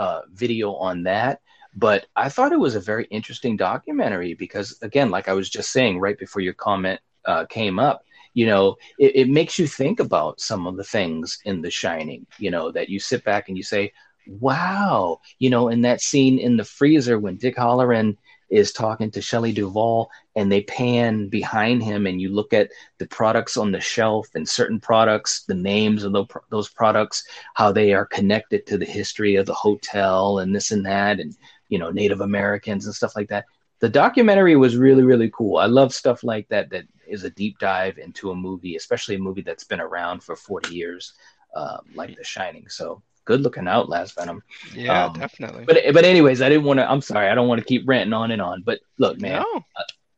uh, 0.00 0.22
video 0.32 0.72
on 0.74 1.02
that. 1.02 1.40
But 1.76 2.06
I 2.16 2.30
thought 2.30 2.52
it 2.52 2.58
was 2.58 2.74
a 2.74 2.80
very 2.80 3.04
interesting 3.10 3.56
documentary 3.56 4.32
because, 4.34 4.78
again, 4.82 5.10
like 5.10 5.28
I 5.28 5.34
was 5.34 5.50
just 5.50 5.70
saying 5.70 6.00
right 6.00 6.18
before 6.18 6.42
your 6.42 6.54
comment 6.54 7.00
uh, 7.26 7.44
came 7.44 7.78
up, 7.78 8.02
you 8.32 8.46
know, 8.46 8.76
it, 8.98 9.12
it 9.14 9.28
makes 9.28 9.58
you 9.58 9.66
think 9.66 10.00
about 10.00 10.40
some 10.40 10.66
of 10.66 10.76
the 10.76 10.84
things 10.84 11.38
in 11.44 11.60
The 11.60 11.70
Shining, 11.70 12.26
you 12.38 12.50
know, 12.50 12.72
that 12.72 12.88
you 12.88 12.98
sit 12.98 13.22
back 13.24 13.48
and 13.48 13.56
you 13.58 13.62
say, 13.62 13.92
wow, 14.26 15.20
you 15.38 15.50
know, 15.50 15.68
in 15.68 15.82
that 15.82 16.00
scene 16.00 16.38
in 16.38 16.56
the 16.56 16.64
freezer 16.64 17.18
when 17.18 17.36
Dick 17.36 17.56
Hallorann 17.56 18.16
is 18.50 18.72
talking 18.72 19.10
to 19.12 19.22
Shelley 19.22 19.52
Duvall 19.52 20.10
and 20.34 20.50
they 20.50 20.62
pan 20.62 21.28
behind 21.28 21.82
him 21.82 22.06
and 22.06 22.20
you 22.20 22.30
look 22.30 22.52
at 22.52 22.70
the 22.98 23.06
products 23.06 23.56
on 23.56 23.70
the 23.70 23.80
shelf 23.80 24.28
and 24.34 24.48
certain 24.48 24.80
products, 24.80 25.44
the 25.44 25.54
names 25.54 26.02
of 26.04 26.14
those, 26.50 26.68
products, 26.68 27.24
how 27.54 27.70
they 27.70 27.94
are 27.94 28.06
connected 28.06 28.66
to 28.66 28.76
the 28.76 28.84
history 28.84 29.36
of 29.36 29.46
the 29.46 29.54
hotel 29.54 30.40
and 30.40 30.54
this 30.54 30.72
and 30.72 30.84
that, 30.84 31.20
and, 31.20 31.36
you 31.68 31.78
know, 31.78 31.90
Native 31.90 32.20
Americans 32.20 32.86
and 32.86 32.94
stuff 32.94 33.14
like 33.14 33.28
that. 33.28 33.44
The 33.78 33.88
documentary 33.88 34.56
was 34.56 34.76
really, 34.76 35.04
really 35.04 35.30
cool. 35.30 35.56
I 35.56 35.66
love 35.66 35.94
stuff 35.94 36.24
like 36.24 36.48
that, 36.48 36.70
that 36.70 36.84
is 37.06 37.24
a 37.24 37.30
deep 37.30 37.58
dive 37.58 37.98
into 37.98 38.30
a 38.30 38.36
movie, 38.36 38.76
especially 38.76 39.14
a 39.14 39.20
movie 39.20 39.42
that's 39.42 39.64
been 39.64 39.80
around 39.80 40.22
for 40.22 40.36
40 40.36 40.74
years, 40.74 41.14
uh, 41.54 41.78
like 41.94 42.16
The 42.16 42.24
Shining. 42.24 42.68
So 42.68 43.02
good 43.30 43.42
looking 43.42 43.68
out, 43.68 43.88
Last 43.88 44.16
Venom. 44.16 44.42
Yeah, 44.74 45.04
Um, 45.06 45.12
definitely. 45.12 45.64
But 45.66 45.78
but 45.94 46.04
anyways, 46.04 46.42
I 46.42 46.48
didn't 46.48 46.64
want 46.64 46.78
to. 46.80 46.90
I'm 46.90 47.00
sorry, 47.00 47.28
I 47.28 47.34
don't 47.34 47.48
want 47.48 47.60
to 47.60 47.64
keep 47.66 47.88
ranting 47.88 48.12
on 48.12 48.30
and 48.32 48.42
on. 48.42 48.62
But 48.62 48.80
look, 48.98 49.20
man, 49.20 49.42
no, 49.42 49.64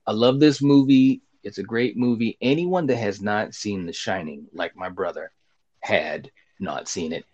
I 0.06 0.12
love 0.12 0.40
this 0.40 0.62
movie. 0.62 1.20
It's 1.44 1.58
a 1.58 1.62
great 1.62 1.96
movie. 1.96 2.38
Anyone 2.40 2.86
that 2.86 2.96
has 2.96 3.20
not 3.20 3.54
seen 3.54 3.84
The 3.86 3.92
Shining, 3.92 4.46
like 4.54 4.76
my 4.76 4.88
brother, 4.88 5.30
had 5.80 6.30
not 6.58 6.88
seen 6.88 7.12
it, 7.12 7.24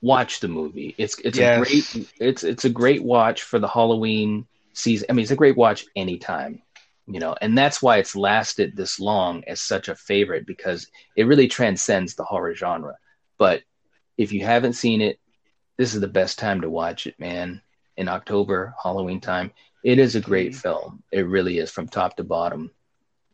watch 0.00 0.40
the 0.40 0.48
movie. 0.48 0.94
It's 0.96 1.18
it's 1.20 1.38
Yes. 1.38 1.56
a 1.56 1.60
great 1.60 2.08
it's 2.20 2.42
it's 2.44 2.64
a 2.64 2.70
great 2.70 3.02
watch 3.02 3.42
for 3.42 3.58
the 3.58 3.68
Halloween 3.68 4.46
season. 4.72 5.06
I 5.10 5.12
mean, 5.12 5.24
it's 5.24 5.32
a 5.32 5.36
great 5.36 5.56
watch 5.56 5.84
anytime, 5.94 6.62
you 7.06 7.20
know, 7.20 7.34
and 7.42 7.56
that's 7.58 7.82
why 7.82 7.98
it's 7.98 8.16
lasted 8.16 8.76
this 8.76 8.98
long 8.98 9.44
as 9.46 9.60
such 9.60 9.88
a 9.88 9.94
favorite 9.96 10.46
because 10.46 10.86
it 11.16 11.26
really 11.26 11.48
transcends 11.48 12.14
the 12.14 12.24
horror 12.24 12.54
genre. 12.54 12.94
But 13.38 13.62
if 14.18 14.32
you 14.32 14.44
haven't 14.44 14.74
seen 14.74 15.00
it, 15.00 15.18
this 15.78 15.94
is 15.94 16.00
the 16.00 16.08
best 16.08 16.38
time 16.38 16.60
to 16.62 16.70
watch 16.70 17.06
it, 17.06 17.18
man. 17.18 17.60
In 17.96 18.08
October, 18.08 18.74
Halloween 18.82 19.20
time. 19.20 19.52
It 19.84 19.98
is 19.98 20.14
a 20.16 20.20
great 20.20 20.52
Mhm. 20.52 20.54
film. 20.54 21.02
It 21.12 21.26
really 21.26 21.58
is 21.58 21.70
from 21.70 21.88
top 21.88 22.16
to 22.16 22.24
bottom. 22.24 22.70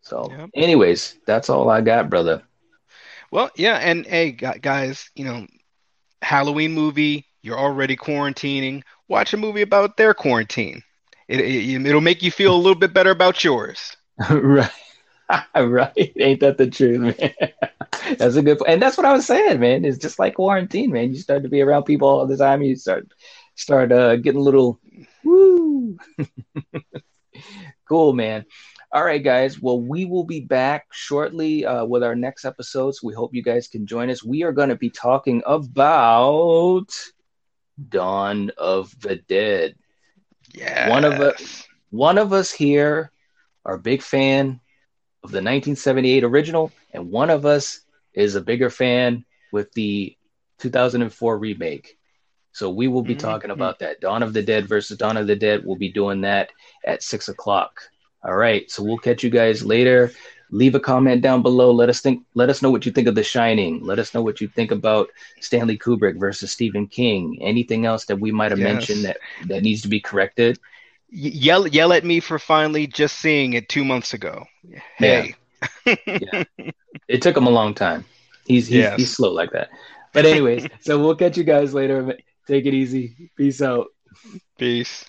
So, 0.03 0.39
Yep. 0.39 0.51
anyways, 0.55 1.17
that's 1.27 1.49
all 1.51 1.69
I 1.71 1.81
got, 1.81 2.11
brother. 2.11 2.43
Well, 3.31 3.51
yeah, 3.57 3.77
and 3.77 4.07
hey, 4.07 4.33
guys, 4.33 5.11
you 5.15 5.25
know, 5.25 5.47
Halloween 6.23 6.73
movie. 6.73 7.27
You're 7.43 7.59
already 7.59 7.97
quarantining. 7.97 8.83
Watch 9.09 9.33
a 9.33 9.37
movie 9.37 9.63
about 9.63 9.97
their 9.97 10.15
quarantine. 10.15 10.83
It, 11.29 11.41
it 11.41 11.87
it'll 11.87 12.01
make 12.01 12.23
you 12.23 12.31
feel 12.31 12.55
a 12.55 12.57
little 12.57 12.79
bit 12.79 12.93
better 12.95 13.11
about 13.11 13.45
yours. 13.45 13.97
right. 14.31 14.71
right. 15.57 16.13
Ain't 16.19 16.41
that 16.41 16.59
the 16.59 16.69
truth, 16.69 17.01
man? 17.01 17.35
that's 18.19 18.37
a 18.37 18.43
good 18.43 18.59
point. 18.59 18.71
And 18.71 18.83
that's 18.83 18.97
what 18.97 19.07
I 19.07 19.13
was 19.13 19.27
saying, 19.27 19.61
man. 19.61 19.85
It's 19.85 19.99
just 19.99 20.19
like 20.19 20.35
quarantine, 20.35 20.91
man. 20.93 21.13
You 21.13 21.21
start 21.21 21.43
to 21.43 21.49
be 21.49 21.61
around 21.63 21.85
people 21.85 22.09
all 22.09 22.27
the 22.27 22.37
time. 22.37 22.63
You 22.63 22.77
start 22.77 23.07
start 23.55 23.93
uh, 23.93 24.17
getting 24.17 24.41
a 24.41 24.45
little 24.45 24.81
woo. 25.25 25.97
cool, 27.89 28.13
man. 28.13 28.45
All 28.93 29.05
right, 29.05 29.23
guys. 29.23 29.61
Well, 29.61 29.81
we 29.81 30.05
will 30.05 30.25
be 30.25 30.41
back 30.41 30.87
shortly 30.93 31.65
uh, 31.65 31.85
with 31.85 32.03
our 32.03 32.15
next 32.15 32.45
episodes. 32.45 33.03
We 33.03 33.15
hope 33.15 33.35
you 33.35 33.43
guys 33.43 33.69
can 33.69 33.87
join 33.87 34.11
us. 34.11 34.23
We 34.23 34.43
are 34.43 34.53
going 34.53 34.69
to 34.69 34.77
be 34.77 34.91
talking 34.91 35.43
about 35.47 36.87
Dawn 37.89 38.51
of 38.59 38.99
the 39.01 39.17
Dead. 39.17 39.77
Yeah. 40.55 40.91
One 40.91 41.05
of 41.05 41.21
us- 41.21 41.65
One 41.91 42.17
of 42.19 42.33
us 42.33 42.51
here 42.51 43.11
are 43.67 43.75
a 43.75 43.79
big 43.79 44.03
fan 44.03 44.61
of 45.23 45.31
the 45.31 45.43
1978 45.43 46.25
original, 46.25 46.73
and 46.93 47.11
one 47.11 47.31
of 47.31 47.45
us 47.45 47.81
is 48.15 48.35
a 48.35 48.41
bigger 48.41 48.71
fan 48.71 49.25
with 49.53 49.73
the 49.73 50.17
2004 50.59 51.39
remake. 51.39 51.99
So 52.53 52.71
we 52.71 52.87
will 52.89 53.03
be 53.03 53.15
Mhm. 53.15 53.21
talking 53.21 53.51
about 53.51 53.79
that. 53.79 54.01
Dawn 54.01 54.23
of 54.23 54.33
the 54.33 54.43
Dead 54.43 54.67
versus 54.69 54.99
Dawn 54.99 55.17
of 55.17 55.27
the 55.27 55.37
Dead. 55.37 55.65
We'll 55.65 55.77
be 55.77 55.91
doing 55.91 56.21
that 56.23 56.51
at 56.85 57.03
six 57.03 57.29
o'clock. 57.29 57.81
All 58.23 58.35
right. 58.37 58.71
So 58.71 58.83
we'll 58.83 58.99
catch 58.99 59.25
you 59.25 59.31
guys 59.31 59.65
later. 59.65 60.13
Leave 60.51 60.75
a 60.75 60.81
comment 60.81 61.23
down 61.23 61.41
below. 61.41 61.73
Let 61.73 61.89
us 61.89 62.01
think. 62.03 62.25
Let 62.35 62.51
us 62.51 62.61
know 62.61 62.71
what 62.71 62.85
you 62.85 62.93
think 62.93 63.09
of 63.09 63.15
The 63.15 63.23
Shining. 63.23 63.83
Let 63.85 63.99
us 63.99 64.13
know 64.13 64.21
what 64.23 64.43
you 64.43 64.49
think 64.49 64.71
about 64.71 65.09
Stanley 65.41 65.79
Kubrick 65.79 66.21
versus 66.21 66.53
Stephen 66.53 66.87
King. 66.87 67.39
Anything 67.41 67.87
else 67.87 68.05
that 68.05 68.21
we 68.21 68.31
might 68.31 68.51
have 68.51 68.61
Yes. 68.61 68.75
mentioned 68.75 69.05
that 69.07 69.17
that 69.47 69.63
needs 69.63 69.81
to 69.83 69.89
be 69.89 69.99
corrected. 70.01 70.59
Y- 71.11 71.31
yell 71.33 71.67
yell 71.67 71.93
at 71.95 72.05
me 72.05 72.21
for 72.21 72.39
finally 72.39 72.87
just 72.87 73.19
seeing 73.19 73.55
it 73.55 73.71
two 73.71 73.85
months 73.85 74.13
ago. 74.13 74.45
Hey. 74.99 75.35
It 77.09 77.21
took 77.21 77.37
him 77.37 77.47
a 77.47 77.51
long 77.51 77.75
time. 77.75 78.05
He's 78.47 78.67
he's, 78.67 78.79
Yes. 78.79 78.99
he's 78.99 79.15
slow 79.17 79.33
like 79.33 79.51
that. 79.53 79.69
But 80.13 80.27
anyways, 80.27 80.67
so 80.81 80.99
we'll 80.99 81.17
catch 81.17 81.37
you 81.37 81.45
guys 81.45 81.75
later. 81.75 82.17
Take 82.47 82.67
it 82.67 82.75
easy. 82.75 83.31
Peace 83.37 83.63
out. 83.63 83.87
Peace. 84.59 85.05